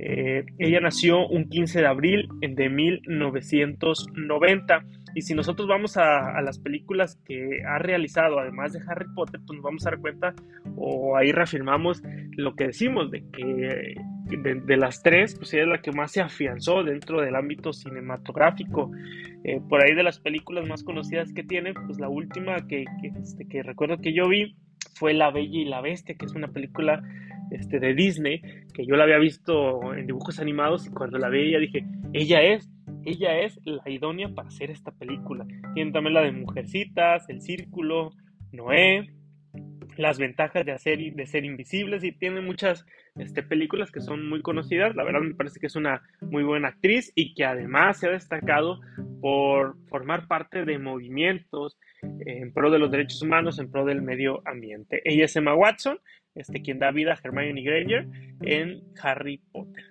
eh, 0.00 0.44
ella 0.58 0.78
nació 0.80 1.26
un 1.26 1.48
15 1.48 1.80
de 1.80 1.86
abril 1.86 2.28
de 2.40 2.68
1990 2.68 4.84
y 5.14 5.22
si 5.22 5.34
nosotros 5.34 5.66
vamos 5.66 5.96
a, 5.96 6.40
las 6.42 6.60
películas 6.60 7.20
que 7.26 7.62
ha 7.66 7.78
realizado, 7.78 8.38
además 8.38 8.72
de 8.72 8.78
Harry 8.86 9.06
Potter, 9.14 9.40
pues 9.44 9.56
nos 9.56 9.64
vamos 9.64 9.84
a 9.84 9.90
dar 9.90 9.98
cuenta, 9.98 10.34
o 10.76 11.16
ahí 11.16 11.32
reafirmamos 11.32 12.00
lo 12.36 12.54
que 12.54 12.68
decimos, 12.68 13.10
de 13.10 13.24
que 13.32 13.96
de, 14.36 14.76
las 14.76 15.02
tres, 15.02 15.34
pues 15.34 15.52
ella 15.54 15.64
es 15.64 15.68
la 15.68 15.82
que 15.82 15.90
más 15.90 16.12
se 16.12 16.20
afianzó 16.20 16.84
dentro 16.84 17.20
del 17.20 17.34
ámbito 17.34 17.72
cinematográfico. 17.72 18.92
Eh, 19.42 19.60
por 19.68 19.82
ahí 19.82 19.96
de 19.96 20.04
las 20.04 20.20
películas 20.20 20.68
más 20.68 20.84
conocidas 20.84 21.32
que 21.32 21.42
tiene, 21.42 21.74
pues 21.74 21.98
la 21.98 22.08
última 22.08 22.54
este, 22.56 23.48
que 23.48 23.64
recuerdo 23.64 23.98
que 23.98 24.12
yo 24.12 24.28
vi 24.28 24.54
fue 24.94 25.14
La 25.14 25.32
Bella 25.32 25.58
y 25.58 25.64
la 25.64 25.80
Bestia, 25.80 26.14
que 26.16 26.26
es 26.26 26.34
una 26.34 26.48
película 26.48 27.02
este, 27.50 27.80
de 27.80 27.94
Disney, 27.94 28.40
que 28.74 28.86
yo 28.86 28.96
la 28.96 29.04
había 29.04 29.18
visto 29.18 29.94
en 29.94 30.06
dibujos 30.06 30.38
animados 30.40 30.86
y 30.86 30.90
cuando 30.90 31.18
la 31.18 31.28
veía 31.28 31.58
dije, 31.58 31.84
ella 32.12 32.42
es, 32.42 32.70
ella 33.04 33.40
es 33.40 33.60
la 33.64 33.88
idónea 33.88 34.28
para 34.34 34.48
hacer 34.48 34.70
esta 34.70 34.92
película. 34.92 35.46
Tiene 35.74 35.92
también 35.92 36.14
la 36.14 36.22
de 36.22 36.32
Mujercitas, 36.32 37.28
El 37.28 37.40
Círculo, 37.42 38.10
Noé, 38.52 39.10
las 39.96 40.18
ventajas 40.18 40.64
de, 40.64 40.72
hacer, 40.72 40.98
de 41.14 41.26
ser 41.26 41.44
invisibles 41.44 42.04
y 42.04 42.12
tiene 42.12 42.40
muchas 42.40 42.86
este, 43.16 43.42
películas 43.42 43.90
que 43.90 44.00
son 44.00 44.28
muy 44.28 44.42
conocidas. 44.42 44.94
La 44.94 45.04
verdad 45.04 45.20
me 45.20 45.34
parece 45.34 45.58
que 45.58 45.66
es 45.66 45.76
una 45.76 46.02
muy 46.20 46.44
buena 46.44 46.68
actriz 46.68 47.12
y 47.14 47.34
que 47.34 47.44
además 47.44 47.98
se 47.98 48.06
ha 48.06 48.12
destacado 48.12 48.80
por 49.20 49.76
formar 49.88 50.28
parte 50.28 50.64
de 50.64 50.78
movimientos 50.78 51.78
en 52.02 52.52
pro 52.52 52.70
de 52.70 52.78
los 52.78 52.90
derechos 52.90 53.22
humanos, 53.22 53.58
en 53.58 53.70
pro 53.70 53.84
del 53.84 54.02
medio 54.02 54.40
ambiente. 54.46 55.02
Ella 55.04 55.24
es 55.24 55.34
Emma 55.34 55.54
Watson, 55.54 55.98
este, 56.38 56.62
quien 56.62 56.78
da 56.78 56.90
vida 56.90 57.12
a 57.12 57.18
Hermione 57.22 57.62
Granger 57.62 58.06
en 58.42 58.82
Harry 59.02 59.40
Potter. 59.52 59.84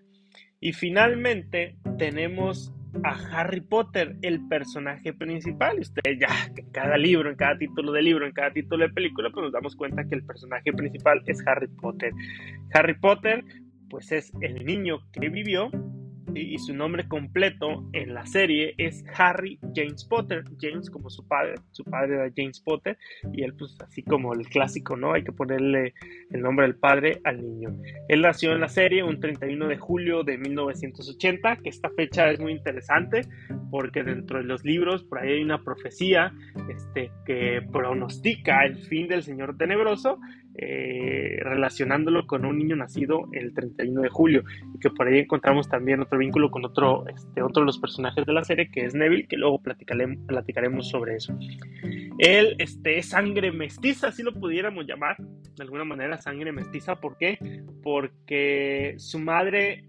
Y 0.60 0.74
finalmente 0.74 1.75
tenemos 1.98 2.74
a 3.04 3.12
Harry 3.39 3.62
Potter, 3.62 4.16
el 4.22 4.48
personaje 4.48 5.13
principal. 5.13 5.80
Ustedes 5.80 6.20
ya 6.20 6.27
en 6.56 6.72
cada 6.72 6.98
libro, 6.98 7.30
en 7.30 7.36
cada 7.36 7.58
título 7.58 7.92
de 7.92 8.01
libro, 8.01 8.25
en 8.25 8.32
cada 8.32 8.51
título 8.51 8.88
de 8.88 8.94
película, 8.94 9.30
pues 9.32 9.44
nos 9.44 9.54
damos 9.54 9.75
cuenta 9.75 10.06
que 10.06 10.16
el 10.16 10.24
personaje 10.24 10.74
principal 10.74 11.22
es 11.25 11.46
Harry 11.46 11.68
Potter. 11.68 12.12
Harry 12.74 12.96
Potter, 12.96 13.44
pues 13.89 14.12
es 14.12 14.32
el 14.42 14.66
niño 14.66 15.00
que 15.12 15.30
vivió 15.30 15.70
y 16.41 16.58
su 16.58 16.74
nombre 16.74 17.08
completo 17.08 17.88
en 17.94 18.13
la 18.13 18.25
serie 18.25 18.74
es 18.77 19.03
Harry 19.15 19.60
James 19.75 20.06
Potter. 20.06 20.44
James 20.60 20.89
como 20.89 21.10
su 21.10 21.27
padre, 21.27 21.56
su 21.72 21.84
padre 21.84 22.15
era 22.15 22.32
James 22.36 22.60
Potter 22.60 22.98
y 23.34 23.44
él 23.44 23.53
pues 23.56 23.77
así 23.82 24.03
como 24.03 24.34
el 24.34 24.48
clásico, 24.48 24.96
¿no? 24.96 25.13
Hay 25.13 25.24
que 25.24 25.32
ponerle 25.32 25.94
el 26.32 26.41
nombre 26.41 26.65
del 26.65 26.75
padre 26.75 27.20
al 27.24 27.41
niño. 27.41 27.75
Él 28.08 28.22
nació 28.22 28.53
en 28.53 28.62
la 28.62 28.70
serie 28.70 29.03
un 29.03 29.20
31 29.20 29.67
de 29.67 29.77
julio 29.77 30.24
de 30.24 30.38
1980, 30.38 31.58
que 31.58 31.70
esta 31.70 31.89
fecha 31.89 32.32
es 32.32 32.39
muy 32.39 32.51
interesante 32.51 33.22
porque 33.70 34.03
dentro 34.03 34.38
de 34.39 34.46
los 34.46 34.63
libros 34.63 35.03
por 35.03 35.20
ahí 35.20 35.34
hay 35.34 35.44
una 35.44 35.63
profecía 35.63 36.34
este, 36.70 37.12
que 37.25 37.62
pronostica 37.72 38.65
el 38.65 38.77
fin 38.77 39.08
del 39.08 39.24
Señor 39.24 39.58
Tenebroso 39.58 40.20
eh, 40.60 41.17
relacionándolo 41.38 42.25
con 42.27 42.46
un 42.46 42.58
niño 42.58 42.75
nacido 42.75 43.27
el 43.32 43.53
31 43.53 44.01
de 44.01 44.10
julio 44.10 44.44
y 44.74 44.79
que 44.79 44.89
por 44.89 45.08
ahí 45.08 45.20
encontramos 45.20 45.70
también 45.70 46.01
otro 46.01 46.17
vínculo 46.17 46.51
con 46.51 46.65
otro, 46.65 47.08
este, 47.08 47.41
otro 47.41 47.62
de 47.62 47.67
los 47.67 47.79
personajes 47.79 48.25
de 48.25 48.34
la 48.34 48.44
serie 48.44 48.70
que 48.72 48.86
es 48.86 48.94
Neville, 48.94 49.27
que 49.27 49.38
luego 49.38 49.62
platicaremos, 49.62 50.17
platicaremos 50.27 50.89
sobre 50.89 51.15
eso. 51.15 51.38
Él 52.17 52.56
este, 52.60 52.98
es 52.98 53.10
sangre 53.10 53.51
mestiza, 53.51 54.12
si 54.12 54.24
lo 54.24 54.34
pudiéramos 54.34 54.86
llamar, 54.86 55.17
de 55.17 55.63
alguna 55.63 55.84
manera 55.84 56.17
sangre 56.17 56.51
mestiza, 56.51 56.96
¿por 56.96 57.17
qué? 57.17 57.38
Porque 57.84 58.96
su 58.98 59.20
madre 59.20 59.86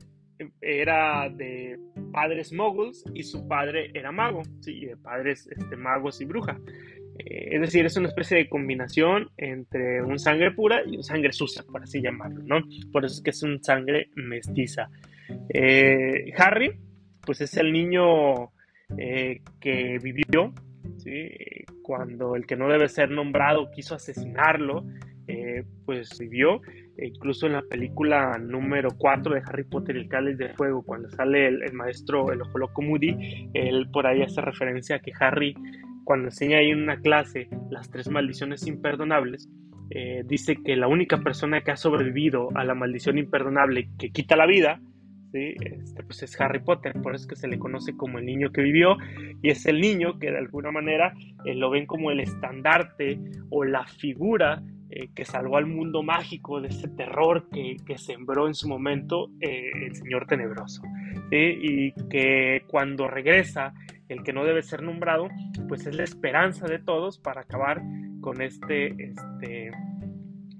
era 0.61 1.29
de 1.29 1.79
padres 2.13 2.53
moguls 2.53 3.05
y 3.15 3.23
su 3.23 3.47
padre 3.49 3.91
era 3.95 4.13
mago, 4.13 4.43
sí, 4.61 4.87
de 4.87 4.97
padres 4.97 5.49
este, 5.51 5.77
magos 5.77 6.21
y 6.21 6.25
bruja. 6.25 6.59
Eh, 7.19 7.57
es 7.57 7.61
decir, 7.61 7.85
es 7.85 7.97
una 7.97 8.09
especie 8.09 8.37
de 8.39 8.49
combinación 8.49 9.31
entre 9.37 10.03
un 10.03 10.19
sangre 10.19 10.53
pura 10.53 10.83
y 10.87 10.97
un 10.97 11.03
sangre 11.03 11.33
sucia, 11.33 11.65
por 11.71 11.83
así 11.83 12.01
llamarlo, 12.01 12.43
¿no? 12.45 12.61
Por 12.93 13.05
eso 13.05 13.17
es 13.17 13.23
que 13.23 13.31
es 13.31 13.43
un 13.43 13.63
sangre 13.63 14.11
mestiza. 14.15 14.89
Eh, 15.49 16.33
Harry, 16.37 16.79
pues 17.21 17.41
es 17.41 17.57
el 17.57 17.73
niño 17.73 18.53
eh, 18.97 19.41
que 19.61 19.99
vivió. 20.03 20.53
Cuando 21.83 22.37
el 22.37 22.47
que 22.47 22.55
no 22.55 22.69
debe 22.69 22.87
ser 22.87 23.11
nombrado 23.11 23.71
quiso 23.71 23.95
asesinarlo, 23.95 24.85
pues 25.87 26.19
vivió. 26.19 26.61
E 26.99 27.07
incluso 27.07 27.47
en 27.47 27.55
la 27.55 27.63
película 27.63 28.37
número 28.39 28.91
4 28.99 29.35
de 29.35 29.43
Harry 29.47 29.65
Potter 29.65 29.97
y 29.97 30.01
el 30.01 30.09
Cáliz 30.09 30.37
de 30.37 30.51
Fuego, 30.51 30.83
cuando 30.83 31.09
sale 31.09 31.47
el, 31.47 31.63
el 31.63 31.73
maestro, 31.73 32.31
el 32.31 32.43
ojo 32.43 32.59
loco 32.59 32.83
Moody, 32.83 33.49
él 33.55 33.89
por 33.91 34.07
ahí 34.07 34.21
hace 34.21 34.43
referencia 34.43 34.97
a 34.97 34.99
que 34.99 35.13
Harry 35.19 35.55
cuando 36.09 36.29
enseña 36.29 36.57
ahí 36.57 36.71
en 36.71 36.83
una 36.83 37.03
clase 37.03 37.51
las 37.69 37.91
tres 37.91 38.09
maldiciones 38.09 38.67
imperdonables, 38.67 39.47
eh, 39.91 40.23
dice 40.25 40.57
que 40.65 40.75
la 40.75 40.89
única 40.89 41.19
persona 41.19 41.61
que 41.61 41.71
ha 41.71 41.77
sobrevivido 41.77 42.49
a 42.55 42.65
la 42.65 42.75
maldición 42.75 43.19
imperdonable 43.19 43.91
que 43.99 44.09
quita 44.09 44.35
la 44.35 44.47
vida, 44.47 44.81
este, 45.35 46.03
pues 46.05 46.23
es 46.23 46.41
Harry 46.41 46.61
Potter, 46.61 46.95
por 47.03 47.15
eso 47.15 47.25
es 47.25 47.29
que 47.29 47.37
se 47.37 47.47
le 47.47 47.59
conoce 47.59 47.95
como 47.95 48.19
el 48.19 48.25
niño 48.25 48.53
que 48.53 48.63
vivió, 48.63 48.97
y 49.43 49.51
es 49.51 49.67
el 49.67 49.83
niño 49.83 50.19
que 50.19 50.31
de 50.31 50.39
alguna 50.39 50.71
manera 50.71 51.13
eh, 51.45 51.55
lo 51.55 51.69
ven 51.69 51.85
como 51.85 52.11
el 52.11 52.21
estandarte 52.21 53.21
o 53.51 53.65
la 53.65 53.87
figura 53.87 54.63
eh, 54.89 55.09
que 55.15 55.27
salvó 55.27 55.59
al 55.59 55.67
mundo 55.67 56.03
mágico 56.03 56.63
de 56.63 56.69
ese 56.69 56.89
terror 56.89 57.51
que, 57.53 57.77
que 57.85 57.99
sembró 57.99 58.47
en 58.47 58.55
su 58.55 58.67
momento 58.67 59.29
el 59.41 59.95
Señor 59.95 60.27
Tenebroso, 60.27 60.81
y 61.31 61.93
que 62.09 62.63
cuando 62.67 63.09
regresa 63.09 63.75
el 64.09 64.23
que 64.23 64.33
no 64.33 64.45
debe 64.45 64.63
ser 64.63 64.83
nombrado, 64.83 65.29
pues 65.69 65.87
es 65.87 65.95
la 65.95 66.05
esperanza 66.05 66.67
de 66.67 66.79
todos 66.79 67.19
para 67.19 67.43
acabar 67.43 67.83
con 68.21 68.41
este, 68.41 68.87
este, 69.03 69.71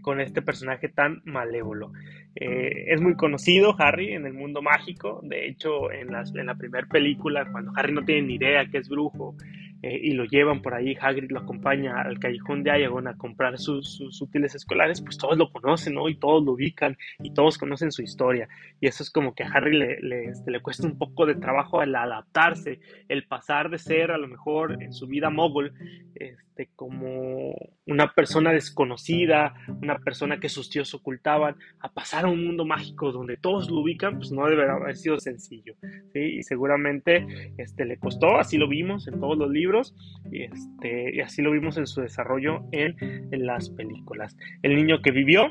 con 0.03 0.21
este 0.21 0.43
personaje 0.43 0.89
tan 0.89 1.23
malévolo. 1.25 1.93
Eh, 2.35 2.93
es 2.93 3.01
muy 3.01 3.15
conocido 3.17 3.75
Harry 3.79 4.13
en 4.13 4.27
el 4.27 4.35
mundo 4.35 4.63
mágico, 4.63 5.21
de 5.23 5.47
hecho 5.49 5.91
en, 5.91 6.15
en 6.15 6.47
la 6.47 6.55
primera 6.55 6.87
película, 6.87 7.51
cuando 7.51 7.73
Harry 7.75 7.93
no 7.93 8.05
tiene 8.05 8.29
ni 8.29 8.35
idea 8.35 8.67
que 8.67 8.79
es 8.79 8.89
brujo, 8.89 9.35
eh, 9.83 9.99
y 10.03 10.13
lo 10.13 10.25
llevan 10.25 10.61
por 10.61 10.75
ahí, 10.75 10.97
Hagrid 11.01 11.31
lo 11.31 11.41
acompaña 11.41 12.03
al 12.03 12.19
callejón 12.19 12.65
de 12.65 12.73
Ayagon 12.73 13.07
a 13.07 13.17
comprar 13.17 13.59
sus, 13.59 14.01
útiles 14.21 14.55
escolares, 14.55 15.01
pues 15.01 15.17
todos 15.19 15.39
lo 15.39 15.53
conocen, 15.53 15.95
¿no? 15.95 16.09
Y 16.09 16.17
todos 16.17 16.45
lo 16.45 16.53
ubican 16.53 16.97
y 17.21 17.33
todos 17.33 17.59
conocen 17.59 17.93
su 17.93 18.03
historia. 18.03 18.49
Y 18.81 18.89
eso 18.89 19.03
es 19.03 19.11
como 19.11 19.35
que 19.35 19.45
a 19.45 19.49
Harry 19.49 19.77
le, 19.77 20.01
le, 20.01 20.25
este, 20.27 20.51
le 20.51 20.61
cuesta 20.61 20.87
un 20.87 20.99
poco 20.99 21.27
de 21.27 21.37
trabajo 21.37 21.83
el 21.83 21.95
adaptarse, 21.95 22.81
el 23.09 23.27
pasar 23.27 23.71
de 23.71 23.79
ser 23.79 24.11
a 24.11 24.19
lo 24.19 24.27
mejor 24.27 24.83
en 24.83 24.93
su 24.93 25.07
vida 25.07 25.31
móvil, 25.31 25.73
este, 26.15 26.71
como 26.75 27.55
una 27.89 28.13
persona 28.13 28.53
desconocida, 28.53 29.55
una 29.83 29.99
persona 29.99 30.39
que 30.39 30.49
sus 30.49 30.71
tíos 30.71 30.95
ocultaban, 30.95 31.57
a 31.81 31.93
pasar 31.93 32.27
a 32.27 32.29
un 32.29 32.45
mundo 32.45 32.65
mágico 32.65 33.13
donde 33.13 33.37
todos 33.37 33.71
lo 33.71 33.81
ubican, 33.81 34.19
pues 34.19 34.31
no 34.31 34.47
debe 34.47 34.69
haber 34.69 34.97
sido 34.97 35.19
sencillo, 35.19 35.75
¿sí? 36.13 36.21
Y 36.21 36.43
seguramente 36.43 37.27
este, 37.57 37.85
le 37.85 37.99
costó, 37.99 38.39
así 38.39 38.59
lo 38.59 38.69
vimos 38.69 39.09
en 39.09 39.19
todos 39.19 39.39
los 39.39 39.51
libros, 39.51 39.95
y, 40.31 40.43
este, 40.43 41.17
y 41.17 41.21
así 41.21 41.43
lo 41.43 41.51
vimos 41.51 41.79
en 41.79 41.87
su 41.87 42.03
desarrollo 42.03 42.65
en, 42.73 42.97
las 43.31 43.71
películas. 43.71 44.37
El 44.63 44.77
niño 44.77 45.01
que 45.01 45.11
vivió 45.11 45.51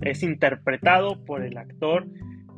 es 0.00 0.22
interpretado 0.22 1.24
por 1.24 1.42
el 1.42 1.56
actor 1.56 2.06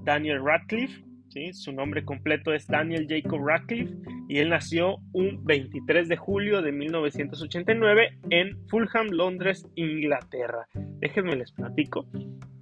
Daniel 0.05 0.45
Radcliffe, 0.45 1.05
su 1.53 1.73
nombre 1.73 2.05
completo 2.05 2.53
es 2.53 2.67
Daniel 2.67 3.07
Jacob 3.09 3.41
Radcliffe 3.47 3.95
y 4.29 4.39
él 4.39 4.51
nació 4.51 4.99
un 5.12 5.43
23 5.45 6.09
de 6.09 6.17
julio 6.17 6.61
de 6.61 6.73
1989 6.73 8.19
en 8.29 8.59
Fulham, 8.69 9.09
Londres, 9.11 9.67
Inglaterra. 9.75 10.67
Déjenme 11.01 11.37
les 11.37 11.51
platico 11.53 12.07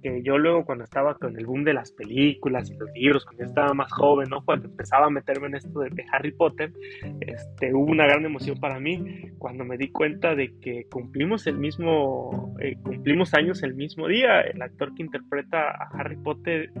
que 0.01 0.23
yo 0.23 0.37
luego 0.37 0.65
cuando 0.65 0.85
estaba 0.85 1.15
con 1.15 1.37
el 1.37 1.45
boom 1.45 1.65
de 1.65 1.73
las 1.73 1.91
películas 1.91 2.71
y 2.71 2.77
los 2.77 2.89
libros, 2.93 3.25
cuando 3.25 3.43
yo 3.43 3.49
estaba 3.49 3.73
más 3.73 3.91
joven, 3.91 4.29
¿no? 4.29 4.43
Cuando 4.43 4.67
empezaba 4.67 5.07
a 5.07 5.09
meterme 5.09 5.47
en 5.47 5.55
esto 5.55 5.79
de, 5.81 5.91
Harry 6.11 6.31
Potter, 6.31 6.71
este, 7.19 7.73
hubo 7.73 7.91
una 7.91 8.05
gran 8.05 8.25
emoción 8.25 8.57
para 8.59 8.79
mí 8.79 9.29
cuando 9.37 9.65
me 9.65 9.77
di 9.77 9.91
cuenta 9.91 10.33
de 10.33 10.57
que 10.59 10.87
cumplimos 10.89 11.45
el 11.45 11.57
mismo, 11.57 12.55
eh, 12.61 12.77
cumplimos 12.81 13.33
años 13.33 13.63
el 13.63 13.75
mismo 13.75 14.07
día, 14.07 14.41
el 14.41 14.61
actor 14.61 14.95
que 14.95 15.03
interpreta 15.03 15.69
a 15.69 15.89
Harry 15.93 16.15
Potter 16.15 16.71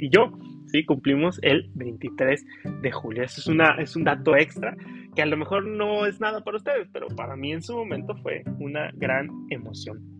y 0.00 0.10
yo, 0.10 0.32
¿sí? 0.68 0.84
Cumplimos 0.84 1.38
el 1.42 1.70
23 1.74 2.44
de 2.82 2.92
julio. 2.92 3.22
Eso 3.22 3.40
es, 3.40 3.46
una, 3.46 3.76
es 3.78 3.96
un 3.96 4.04
dato 4.04 4.36
extra 4.36 4.76
que 5.14 5.22
a 5.22 5.26
lo 5.26 5.36
mejor 5.36 5.64
no 5.64 6.06
es 6.06 6.20
nada 6.20 6.44
para 6.44 6.58
ustedes, 6.58 6.88
pero 6.92 7.08
para 7.08 7.36
mí 7.36 7.52
en 7.52 7.62
su 7.62 7.76
momento 7.76 8.14
fue 8.16 8.44
una 8.58 8.90
gran 8.94 9.28
emoción. 9.50 10.18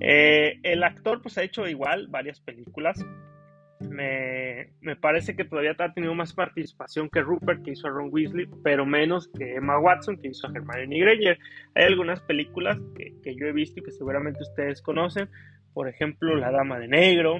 Eh, 0.00 0.58
el 0.62 0.82
actor 0.82 1.20
pues 1.20 1.36
ha 1.36 1.42
hecho 1.42 1.68
igual 1.68 2.08
varias 2.08 2.40
películas. 2.40 3.04
Me, 3.80 4.72
me, 4.82 4.94
parece 4.94 5.34
que 5.34 5.44
todavía 5.44 5.74
ha 5.78 5.92
tenido 5.94 6.14
más 6.14 6.34
participación 6.34 7.08
que 7.08 7.22
Rupert, 7.22 7.62
que 7.62 7.72
hizo 7.72 7.86
a 7.86 7.90
Ron 7.90 8.10
Weasley, 8.12 8.46
pero 8.62 8.84
menos 8.84 9.28
que 9.28 9.54
Emma 9.54 9.78
Watson, 9.78 10.18
que 10.18 10.28
hizo 10.28 10.46
a 10.46 10.50
Hermione 10.54 10.98
Granger. 10.98 11.38
Hay 11.74 11.84
algunas 11.84 12.20
películas 12.20 12.78
que, 12.94 13.14
que 13.22 13.34
yo 13.34 13.46
he 13.46 13.52
visto 13.52 13.80
y 13.80 13.82
que 13.82 13.92
seguramente 13.92 14.42
ustedes 14.42 14.82
conocen, 14.82 15.30
por 15.72 15.88
ejemplo, 15.88 16.34
La 16.36 16.50
Dama 16.50 16.78
de 16.78 16.88
Negro, 16.88 17.38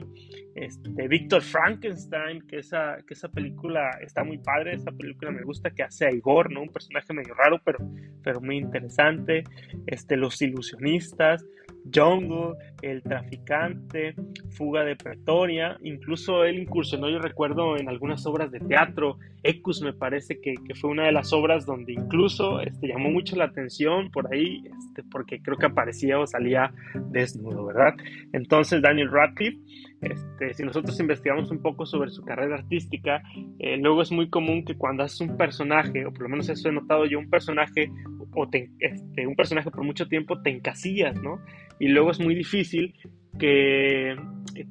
este, 0.54 1.08
Víctor 1.08 1.42
Frankenstein, 1.42 2.46
que 2.46 2.58
esa, 2.58 2.98
que 3.06 3.14
esa 3.14 3.28
película 3.28 3.90
está 4.00 4.24
muy 4.24 4.38
padre, 4.38 4.74
esa 4.74 4.92
película 4.92 5.30
me 5.30 5.42
gusta, 5.42 5.70
que 5.70 5.82
hace 5.82 6.06
a 6.06 6.12
Igor, 6.12 6.52
¿no? 6.52 6.62
Un 6.62 6.68
personaje 6.68 7.12
medio 7.12 7.34
raro, 7.34 7.60
pero, 7.64 7.78
pero 8.22 8.40
muy 8.40 8.58
interesante, 8.58 9.44
este, 9.86 10.16
Los 10.16 10.40
Ilusionistas, 10.42 11.44
Jungle, 11.92 12.54
El 12.82 13.02
Traficante, 13.02 14.14
Fuga 14.50 14.84
de 14.84 14.96
Pretoria, 14.96 15.76
incluso 15.82 16.44
él 16.44 16.60
incursionó, 16.60 17.08
yo 17.08 17.18
recuerdo, 17.18 17.76
en 17.76 17.88
algunas 17.88 18.26
obras 18.26 18.50
de 18.50 18.60
teatro, 18.60 19.18
Ecus 19.42 19.82
me 19.82 19.92
parece 19.92 20.40
que, 20.40 20.54
que 20.66 20.74
fue 20.74 20.90
una 20.90 21.06
de 21.06 21.12
las 21.12 21.32
obras 21.32 21.64
donde 21.64 21.92
incluso 21.92 22.60
este, 22.60 22.88
llamó 22.88 23.10
mucho 23.10 23.36
la 23.36 23.44
atención 23.44 24.10
por 24.10 24.32
ahí, 24.32 24.62
este, 24.66 25.02
porque 25.10 25.40
creo 25.42 25.56
que 25.56 25.66
aparecía 25.66 26.18
o 26.18 26.26
salía 26.26 26.72
desnudo, 27.10 27.64
¿verdad? 27.66 27.94
Entonces 28.32 28.82
Daniel 28.82 29.10
Radcliffe, 29.10 29.58
este, 30.02 30.54
si 30.54 30.62
nosotros 30.62 30.98
investigamos 30.98 31.50
un 31.50 31.60
poco 31.60 31.84
sobre 31.84 32.10
su 32.10 32.24
carrera 32.24 32.56
artística, 32.56 33.22
eh, 33.58 33.76
luego 33.76 34.02
es 34.02 34.10
muy 34.10 34.30
común 34.30 34.64
que 34.64 34.76
cuando 34.76 35.02
haces 35.02 35.20
un 35.20 35.36
personaje, 35.36 36.06
o 36.06 36.12
por 36.12 36.22
lo 36.22 36.28
menos 36.30 36.48
eso 36.48 36.68
he 36.68 36.72
notado 36.72 37.04
yo, 37.06 37.18
un 37.18 37.28
personaje 37.28 37.90
o 38.34 38.48
este, 38.52 39.26
un 39.26 39.34
personaje 39.34 39.70
por 39.70 39.84
mucho 39.84 40.06
tiempo 40.06 40.40
te 40.40 40.50
encasillas, 40.50 41.20
¿no? 41.20 41.40
Y 41.78 41.88
luego 41.88 42.10
es 42.10 42.20
muy 42.20 42.34
difícil 42.34 42.94
que 43.38 44.16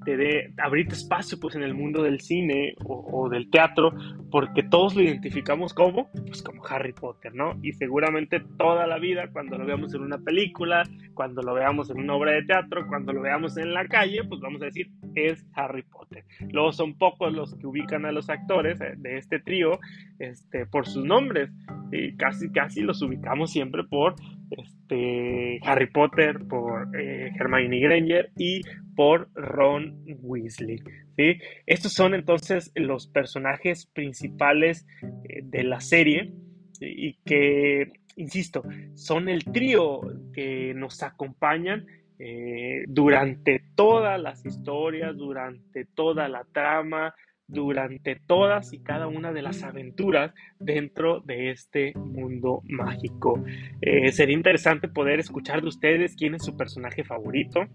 te 0.06 0.18
dé 0.18 0.54
abrirte 0.58 0.94
espacio 0.94 1.40
pues 1.40 1.56
en 1.56 1.64
el 1.64 1.74
mundo 1.74 2.04
del 2.04 2.20
cine 2.20 2.76
o, 2.86 3.30
del 3.30 3.50
teatro 3.50 3.92
porque 4.30 4.64
todos 4.64 4.96
lo 4.96 5.02
identificamos 5.02 5.74
como 5.74 6.12
pues 6.28 6.44
como 6.44 6.64
Harry 6.68 6.94
Potter 6.94 7.34
no 7.34 7.58
y 7.64 7.74
seguramente 7.74 8.42
toda 8.58 8.86
la 8.86 9.00
vida 9.00 9.30
cuando 9.32 9.58
lo 9.58 9.66
veamos 9.66 9.94
en 9.94 10.02
una 10.02 10.20
película 10.20 10.84
cuando 11.14 11.42
lo 11.42 11.54
veamos 11.54 11.90
en 11.90 12.00
una 12.00 12.16
obra 12.16 12.34
de 12.34 12.44
teatro 12.44 12.86
cuando 12.88 13.14
lo 13.14 13.22
veamos 13.22 13.58
en 13.58 13.74
la 13.74 13.88
calle 13.88 14.24
pues 14.28 14.42
vamos 14.42 14.62
a 14.62 14.66
decir 14.66 14.90
es 15.28 15.46
Harry 15.54 15.84
Potter 15.84 16.24
luego 16.52 16.72
son 16.72 16.98
pocos 16.98 17.34
los 17.34 17.56
que 17.56 17.68
ubican 17.68 18.06
a 18.06 18.12
los 18.12 18.30
actores 18.30 18.80
eh, 18.82 18.94
de 18.98 19.18
este 19.18 19.40
trío 19.40 19.80
este 20.20 20.66
por 20.66 20.88
sus 20.88 21.06
nombres 21.06 21.50
y 21.92 22.16
casi 22.16 22.52
casi 22.52 22.82
los 22.82 23.02
ubicamos 23.02 23.52
siempre 23.52 23.84
por 23.84 24.16
este, 24.52 25.60
Harry 25.64 25.92
Potter, 25.92 26.40
por 26.48 26.96
eh, 26.98 27.32
Hermione 27.40 27.80
Granger 27.80 28.32
y 28.38 28.62
por 28.96 29.30
Ron 29.34 30.04
Weasley. 30.22 30.80
¿sí? 31.16 31.38
Estos 31.66 31.94
son 31.94 32.14
entonces 32.14 32.72
los 32.76 33.08
personajes 33.08 33.86
principales 33.86 34.86
eh, 35.24 35.42
de 35.44 35.64
la 35.64 35.80
serie 35.80 36.34
y 36.82 37.16
que, 37.26 37.92
insisto, 38.16 38.64
son 38.96 39.30
el 39.30 39.44
trío 39.44 40.02
que 40.34 40.74
nos 40.74 41.04
acompañan 41.04 41.86
eh, 42.20 42.84
durante 42.88 43.64
todas 43.76 44.22
las 44.22 44.46
historias, 44.46 45.16
durante 45.16 45.86
toda 45.86 46.28
la 46.28 46.46
trama, 46.52 47.16
durante 47.48 48.16
todas 48.28 48.74
y 48.74 48.84
cada 48.84 49.08
una 49.08 49.32
de 49.34 49.42
las 49.42 49.64
aventuras 49.64 50.34
dentro 50.60 51.22
de 51.22 51.50
este 51.50 51.94
mundo 51.96 52.62
mágico. 52.66 53.44
Eh, 53.82 54.12
sería 54.12 54.36
interesante 54.36 54.88
poder 54.88 55.20
escuchar 55.20 55.62
de 55.62 55.70
ustedes 55.70 56.16
quién 56.16 56.36
es 56.36 56.44
su 56.44 56.56
personaje 56.56 57.04
favorito 57.04 57.68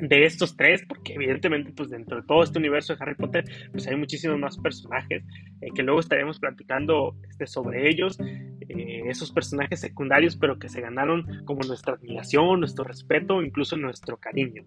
de 0.00 0.24
estos 0.24 0.56
tres, 0.56 0.84
porque 0.86 1.14
evidentemente 1.14 1.72
pues 1.74 1.90
dentro 1.90 2.20
de 2.20 2.26
todo 2.26 2.42
este 2.42 2.58
universo 2.58 2.94
de 2.94 3.02
Harry 3.02 3.14
Potter 3.14 3.44
pues 3.72 3.86
hay 3.86 3.96
muchísimos 3.96 4.38
más 4.38 4.58
personajes 4.58 5.24
eh, 5.60 5.68
que 5.74 5.82
luego 5.82 6.00
estaremos 6.00 6.38
platicando 6.38 7.16
este, 7.28 7.46
sobre 7.46 7.88
ellos, 7.88 8.18
eh, 8.68 9.02
esos 9.06 9.32
personajes 9.32 9.80
secundarios 9.80 10.36
pero 10.36 10.58
que 10.58 10.68
se 10.68 10.80
ganaron 10.80 11.44
como 11.44 11.60
nuestra 11.66 11.94
admiración, 11.94 12.60
nuestro 12.60 12.84
respeto, 12.84 13.42
incluso 13.42 13.76
nuestro 13.76 14.16
cariño 14.16 14.64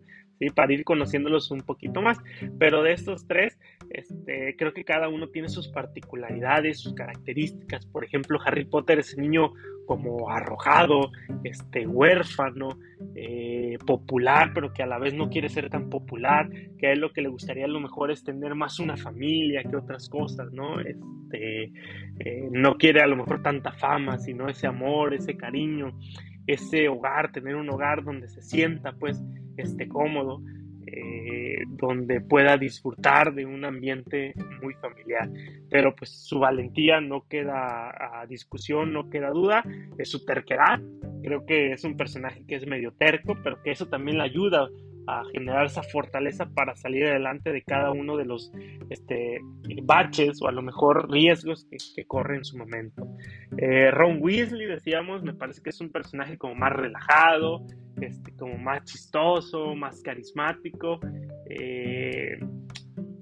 para 0.51 0.73
ir 0.73 0.83
conociéndolos 0.83 1.51
un 1.51 1.62
poquito 1.62 2.01
más. 2.01 2.17
Pero 2.59 2.83
de 2.83 2.93
estos 2.93 3.27
tres, 3.27 3.57
este, 3.89 4.55
creo 4.57 4.73
que 4.73 4.83
cada 4.83 5.09
uno 5.09 5.29
tiene 5.29 5.49
sus 5.49 5.67
particularidades, 5.69 6.79
sus 6.79 6.93
características. 6.93 7.86
Por 7.86 8.03
ejemplo, 8.03 8.39
Harry 8.45 8.65
Potter 8.65 8.99
es 8.99 9.13
un 9.15 9.23
niño 9.23 9.53
como 9.86 10.29
arrojado, 10.29 11.12
este, 11.43 11.86
huérfano, 11.86 12.69
eh, 13.15 13.78
popular, 13.86 14.52
pero 14.54 14.73
que 14.73 14.84
a 14.84 14.88
la 14.88 14.99
vez 14.99 15.13
no 15.13 15.30
quiere 15.30 15.49
ser 15.49 15.69
tan 15.69 15.89
popular, 15.89 16.49
que 16.78 16.88
a 16.88 16.91
él 16.91 16.99
lo 16.99 17.12
que 17.12 17.21
le 17.21 17.30
gustaría 17.30 17.65
a 17.65 17.69
lo 17.69 17.80
mejor 17.80 18.12
es 18.12 18.23
tener 18.23 18.56
más 18.56 18.80
una 18.80 18.97
familia 18.97 19.63
que 19.63 19.76
otras 19.76 20.10
cosas, 20.10 20.52
¿no? 20.52 20.80
Este, 20.80 21.71
eh, 22.19 22.47
no 22.52 22.76
quiere 22.76 23.02
a 23.02 23.08
lo 23.08 23.15
mejor 23.15 23.41
tanta 23.41 23.71
fama, 23.71 24.17
sino 24.17 24.47
ese 24.47 24.67
amor, 24.67 25.13
ese 25.13 25.36
cariño 25.38 25.93
ese 26.47 26.89
hogar, 26.89 27.32
tener 27.32 27.56
un 27.56 27.69
hogar 27.69 28.04
donde 28.04 28.28
se 28.28 28.41
sienta 28.41 28.93
pues 28.93 29.21
esté 29.58 29.88
cómodo, 29.88 30.41
eh, 30.88 31.63
donde 31.67 32.21
pueda 32.21 32.58
disfrutar 32.58 33.34
de 33.34 33.45
un 33.45 33.65
ambiente 33.65 34.34
muy 34.62 34.73
familiar. 34.76 35.30
Pero 35.69 35.95
pues 35.95 36.10
su 36.10 36.39
valentía 36.39 36.99
no 37.02 37.26
queda 37.28 38.21
a 38.21 38.26
discusión, 38.28 38.91
no 38.93 39.10
queda 39.10 39.30
duda, 39.30 39.63
es 39.97 40.10
su 40.10 40.26
terquedad. 40.26 40.82
Creo 41.23 41.45
que 41.45 41.71
es 41.71 41.83
un 41.83 41.97
personaje 41.97 42.43
que 42.45 42.55
es 42.55 42.67
medio 42.67 42.91
terco, 42.91 43.38
pero 43.43 43.62
que 43.63 43.71
eso 43.71 43.88
también 43.88 44.17
le 44.17 44.23
ayuda 44.23 44.67
a 45.07 45.23
generar 45.31 45.65
esa 45.65 45.83
fortaleza 45.83 46.49
para 46.53 46.75
salir 46.75 47.05
adelante 47.05 47.51
de 47.51 47.62
cada 47.62 47.91
uno 47.91 48.15
de 48.17 48.25
los 48.25 48.51
este, 48.89 49.39
baches 49.83 50.41
o 50.41 50.47
a 50.47 50.51
lo 50.51 50.62
mejor 50.62 51.12
riesgos 51.12 51.67
que, 51.69 52.05
corre 52.05 52.38
en 52.38 52.45
su 52.45 52.57
momento. 52.57 53.07
Eh, 53.57 53.91
Ron 53.91 54.19
Weasley, 54.21 54.67
decíamos, 54.67 55.23
me 55.23 55.33
parece 55.33 55.62
que 55.62 55.71
es 55.71 55.81
un 55.81 55.91
personaje 55.91 56.38
como 56.38 56.55
más 56.55 56.73
relajado, 56.73 57.65
este, 58.01 58.31
como 58.36 58.57
más 58.57 58.83
chistoso, 58.86 59.75
más 59.75 60.01
carismático. 60.01 60.99
Eh, 61.49 62.39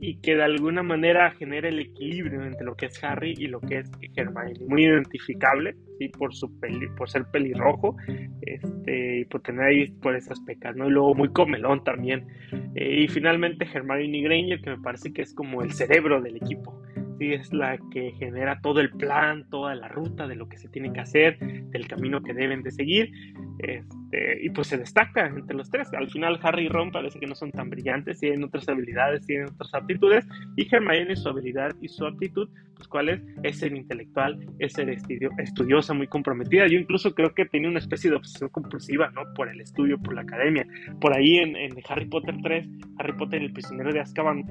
y 0.04 0.16
que 0.16 0.36
de 0.36 0.44
alguna 0.44 0.82
manera 0.82 1.30
genera 1.32 1.70
el 1.70 1.78
equilibrio 1.78 2.44
entre 2.44 2.66
lo 2.66 2.76
que 2.76 2.88
es 2.88 3.04
Harry 3.04 3.36
y 3.38 3.46
lo 3.46 3.62
que 3.62 3.78
es 3.78 3.92
Hermione. 4.16 4.60
Muy 4.68 4.86
identificable, 4.86 5.76
¿sí? 6.00 6.10
por, 6.10 6.34
su 6.34 6.60
peli, 6.60 6.88
por 6.98 7.08
ser 7.08 7.26
pelirrojo 7.32 7.96
este, 8.42 9.20
y 9.20 9.26
por 9.26 9.42
tener 9.42 9.62
ahí 9.62 9.92
por 10.02 10.16
esas 10.16 10.40
pecas, 10.40 10.76
¿no? 10.76 10.88
Y 10.88 10.92
luego 10.92 11.14
muy 11.14 11.30
comelón 11.30 11.84
también. 11.84 12.26
Eh, 12.74 13.04
y 13.04 13.08
finalmente 13.10 13.68
Hermione 13.72 14.22
Granger, 14.24 14.60
que 14.62 14.72
me 14.72 14.80
parece 14.80 15.14
que 15.14 15.22
es 15.22 15.36
como 15.36 15.62
el 15.62 15.72
cerebro 15.72 16.20
del 16.20 16.38
equipo 16.38 16.82
es 17.30 17.54
la 17.54 17.78
que 17.92 18.12
genera 18.14 18.60
todo 18.62 18.80
el 18.80 18.90
plan, 18.90 19.46
toda 19.50 19.76
la 19.76 19.88
ruta 19.88 20.28
de 20.28 20.36
lo 20.36 20.50
que 20.50 20.58
se 20.58 20.70
tiene 20.70 20.92
que 20.92 21.02
hacer, 21.02 21.38
del 21.40 21.88
camino 21.88 22.22
que 22.22 22.34
deben 22.34 22.64
de 22.64 22.72
seguir, 22.72 23.12
este, 23.60 24.44
y 24.44 24.50
pues 24.50 24.68
se 24.68 24.78
destaca 24.78 25.28
entre 25.28 25.56
los 25.56 25.70
tres. 25.70 25.94
Al 25.94 26.10
final 26.10 26.40
Harry 26.42 26.66
y 26.66 26.70
Ron 26.70 26.92
parece 26.92 27.20
que 27.20 27.28
no 27.28 27.36
son 27.36 27.52
tan 27.52 27.70
brillantes, 27.70 28.20
tienen 28.20 28.44
otras 28.44 28.68
habilidades, 28.68 29.26
tienen 29.26 29.50
otras 29.50 29.74
aptitudes, 29.74 30.26
y 30.56 30.68
Hermione 30.74 31.16
su 31.16 31.30
habilidad 31.30 31.72
y 31.82 31.88
su 31.88 32.06
aptitud, 32.06 32.50
pues 32.76 32.88
cuál 32.88 33.10
es, 33.10 33.22
es 33.44 33.60
ser 33.60 33.76
intelectual, 33.76 34.40
es 34.60 34.74
ser 34.74 34.90
estudiosa, 34.90 35.94
muy 35.94 36.08
comprometida. 36.08 36.68
Yo 36.68 36.80
incluso 36.80 37.14
creo 37.14 37.34
que 37.34 37.46
tiene 37.46 37.68
una 37.68 37.80
especie 37.80 38.10
de 38.10 38.16
obsesión 38.16 38.50
compulsiva, 38.50 39.12
¿no? 39.12 39.22
Por 39.36 39.50
el 39.50 39.62
estudio, 39.62 40.00
por 40.00 40.16
la 40.16 40.22
academia. 40.22 40.66
Por 41.00 41.16
ahí 41.16 41.38
en, 41.38 41.56
en 41.56 41.74
Harry 41.88 42.06
Potter 42.06 42.36
3, 42.42 42.68
Harry 42.98 43.14
Potter 43.14 43.42
el 43.42 43.54
prisionero 43.54 43.94
de 43.94 44.00
Azkaban 44.00 44.44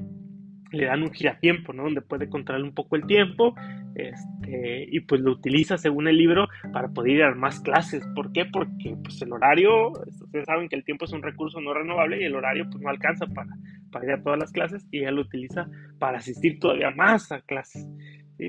le 0.73 0.87
dan 0.87 1.03
un 1.03 1.13
giratiempo, 1.13 1.73
¿no? 1.73 1.85
Donde 1.85 2.01
puede 2.01 2.29
controlar 2.29 2.63
un 2.63 2.75
poco 2.75 2.97
el 2.97 3.07
tiempo, 3.07 3.55
este, 3.95 4.87
y 4.91 5.01
pues 5.01 5.21
lo 5.21 5.33
utiliza 5.33 5.77
según 5.77 6.09
el 6.09 6.17
libro 6.17 6.49
para 6.73 6.89
poder 6.89 7.13
ir 7.13 7.23
a 7.23 7.35
más 7.35 7.61
clases. 7.61 8.07
¿Por 8.15 8.33
qué? 8.33 8.45
Porque 8.47 8.97
pues 9.03 9.21
el 9.23 9.33
horario, 9.33 9.91
ustedes 9.91 10.47
saben 10.47 10.69
que 10.69 10.77
el 10.77 10.85
tiempo 10.85 11.05
es 11.05 11.13
un 11.13 11.23
recurso 11.23 11.61
no 11.61 11.75
renovable 11.75 12.21
y 12.21 12.25
el 12.25 12.35
horario 12.35 12.67
pues 12.71 12.83
no 12.83 12.89
alcanza 12.89 13.27
para, 13.27 13.51
para 13.91 14.05
ir 14.05 14.13
a 14.13 14.23
todas 14.23 14.39
las 14.39 14.53
clases 14.53 14.87
y 14.91 15.01
ella 15.01 15.11
lo 15.11 15.23
utiliza 15.23 15.69
para 15.99 16.19
asistir 16.19 16.59
todavía 16.59 16.91
más 16.91 17.33
a 17.33 17.41
clases. 17.41 17.87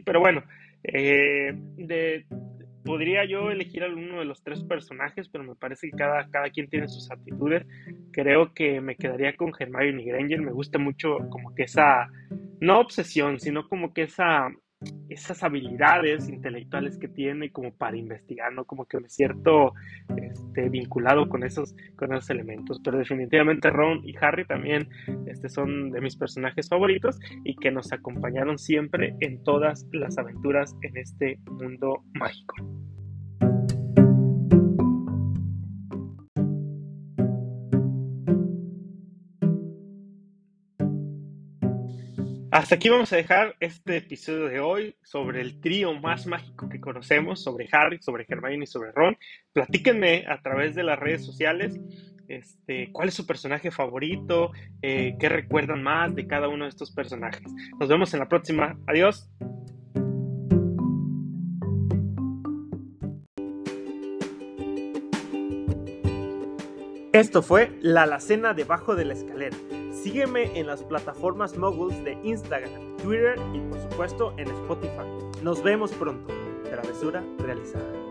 Pero 0.05 0.19
bueno, 0.19 0.43
eh, 0.83 1.53
de, 1.77 2.25
podría 2.83 3.25
yo 3.25 3.51
elegir 3.51 3.83
alguno 3.83 4.19
de 4.19 4.25
los 4.25 4.43
tres 4.43 4.63
personajes, 4.63 5.29
pero 5.29 5.43
me 5.43 5.55
parece 5.55 5.89
que 5.89 5.97
cada, 5.97 6.27
cada 6.29 6.49
quien 6.49 6.69
tiene 6.69 6.87
sus 6.87 7.09
actitudes. 7.11 7.65
creo 8.11 8.53
que 8.53 8.81
me 8.81 8.95
quedaría 8.95 9.35
con 9.35 9.51
Hermione 9.57 10.03
Granger. 10.03 10.41
Me 10.41 10.51
gusta 10.51 10.79
mucho 10.79 11.17
como 11.29 11.53
que 11.55 11.63
esa, 11.63 12.09
no 12.59 12.79
obsesión, 12.79 13.39
sino 13.39 13.67
como 13.67 13.93
que 13.93 14.03
esa 14.03 14.49
esas 15.13 15.43
habilidades 15.43 16.29
intelectuales 16.29 16.97
que 16.97 17.07
tiene 17.07 17.51
como 17.51 17.73
para 17.73 17.97
investigar, 17.97 18.53
¿no? 18.53 18.65
Como 18.65 18.85
que 18.85 18.99
me 18.99 19.09
cierto 19.09 19.73
este, 20.17 20.69
vinculado 20.69 21.27
con 21.27 21.43
esos, 21.43 21.75
con 21.97 22.13
esos 22.13 22.29
elementos. 22.29 22.79
Pero 22.83 22.97
definitivamente 22.97 23.69
Ron 23.69 24.01
y 24.03 24.15
Harry 24.21 24.45
también 24.45 24.87
este, 25.27 25.49
son 25.49 25.91
de 25.91 26.01
mis 26.01 26.15
personajes 26.15 26.69
favoritos 26.69 27.19
y 27.43 27.55
que 27.55 27.71
nos 27.71 27.91
acompañaron 27.91 28.57
siempre 28.57 29.15
en 29.19 29.43
todas 29.43 29.85
las 29.91 30.17
aventuras 30.17 30.75
en 30.81 30.97
este 30.97 31.39
mundo 31.45 32.03
mágico. 32.13 32.55
Hasta 42.61 42.75
aquí 42.75 42.89
vamos 42.89 43.11
a 43.11 43.15
dejar 43.15 43.55
este 43.59 43.97
episodio 43.97 44.45
de 44.45 44.59
hoy 44.59 44.95
sobre 45.01 45.41
el 45.41 45.59
trío 45.59 45.95
más 45.95 46.27
mágico 46.27 46.69
que 46.69 46.79
conocemos, 46.79 47.41
sobre 47.41 47.67
Harry, 47.71 47.97
sobre 48.03 48.23
Hermione 48.29 48.65
y 48.65 48.67
sobre 48.67 48.91
Ron. 48.91 49.17
Platíquenme 49.51 50.25
a 50.27 50.39
través 50.43 50.75
de 50.75 50.83
las 50.83 50.99
redes 50.99 51.25
sociales 51.25 51.79
este, 52.27 52.91
cuál 52.91 53.07
es 53.07 53.15
su 53.15 53.25
personaje 53.25 53.71
favorito, 53.71 54.51
eh, 54.83 55.15
qué 55.19 55.27
recuerdan 55.27 55.81
más 55.81 56.13
de 56.13 56.27
cada 56.27 56.49
uno 56.49 56.65
de 56.65 56.69
estos 56.69 56.91
personajes. 56.91 57.41
Nos 57.79 57.89
vemos 57.89 58.13
en 58.13 58.19
la 58.19 58.29
próxima. 58.29 58.77
Adiós. 58.85 59.27
Esto 67.11 67.41
fue 67.41 67.71
La 67.81 68.03
Alacena 68.03 68.53
debajo 68.53 68.95
de 68.95 69.05
la 69.05 69.13
escalera. 69.13 69.57
Sígueme 69.91 70.57
en 70.57 70.67
las 70.67 70.83
plataformas 70.83 71.57
moguls 71.57 72.03
de 72.03 72.17
Instagram, 72.23 72.97
Twitter 72.97 73.37
y 73.53 73.59
por 73.59 73.79
supuesto 73.81 74.33
en 74.37 74.47
Spotify. 74.49 75.07
Nos 75.43 75.61
vemos 75.61 75.91
pronto. 75.91 76.33
Travesura 76.69 77.23
realizada. 77.39 78.10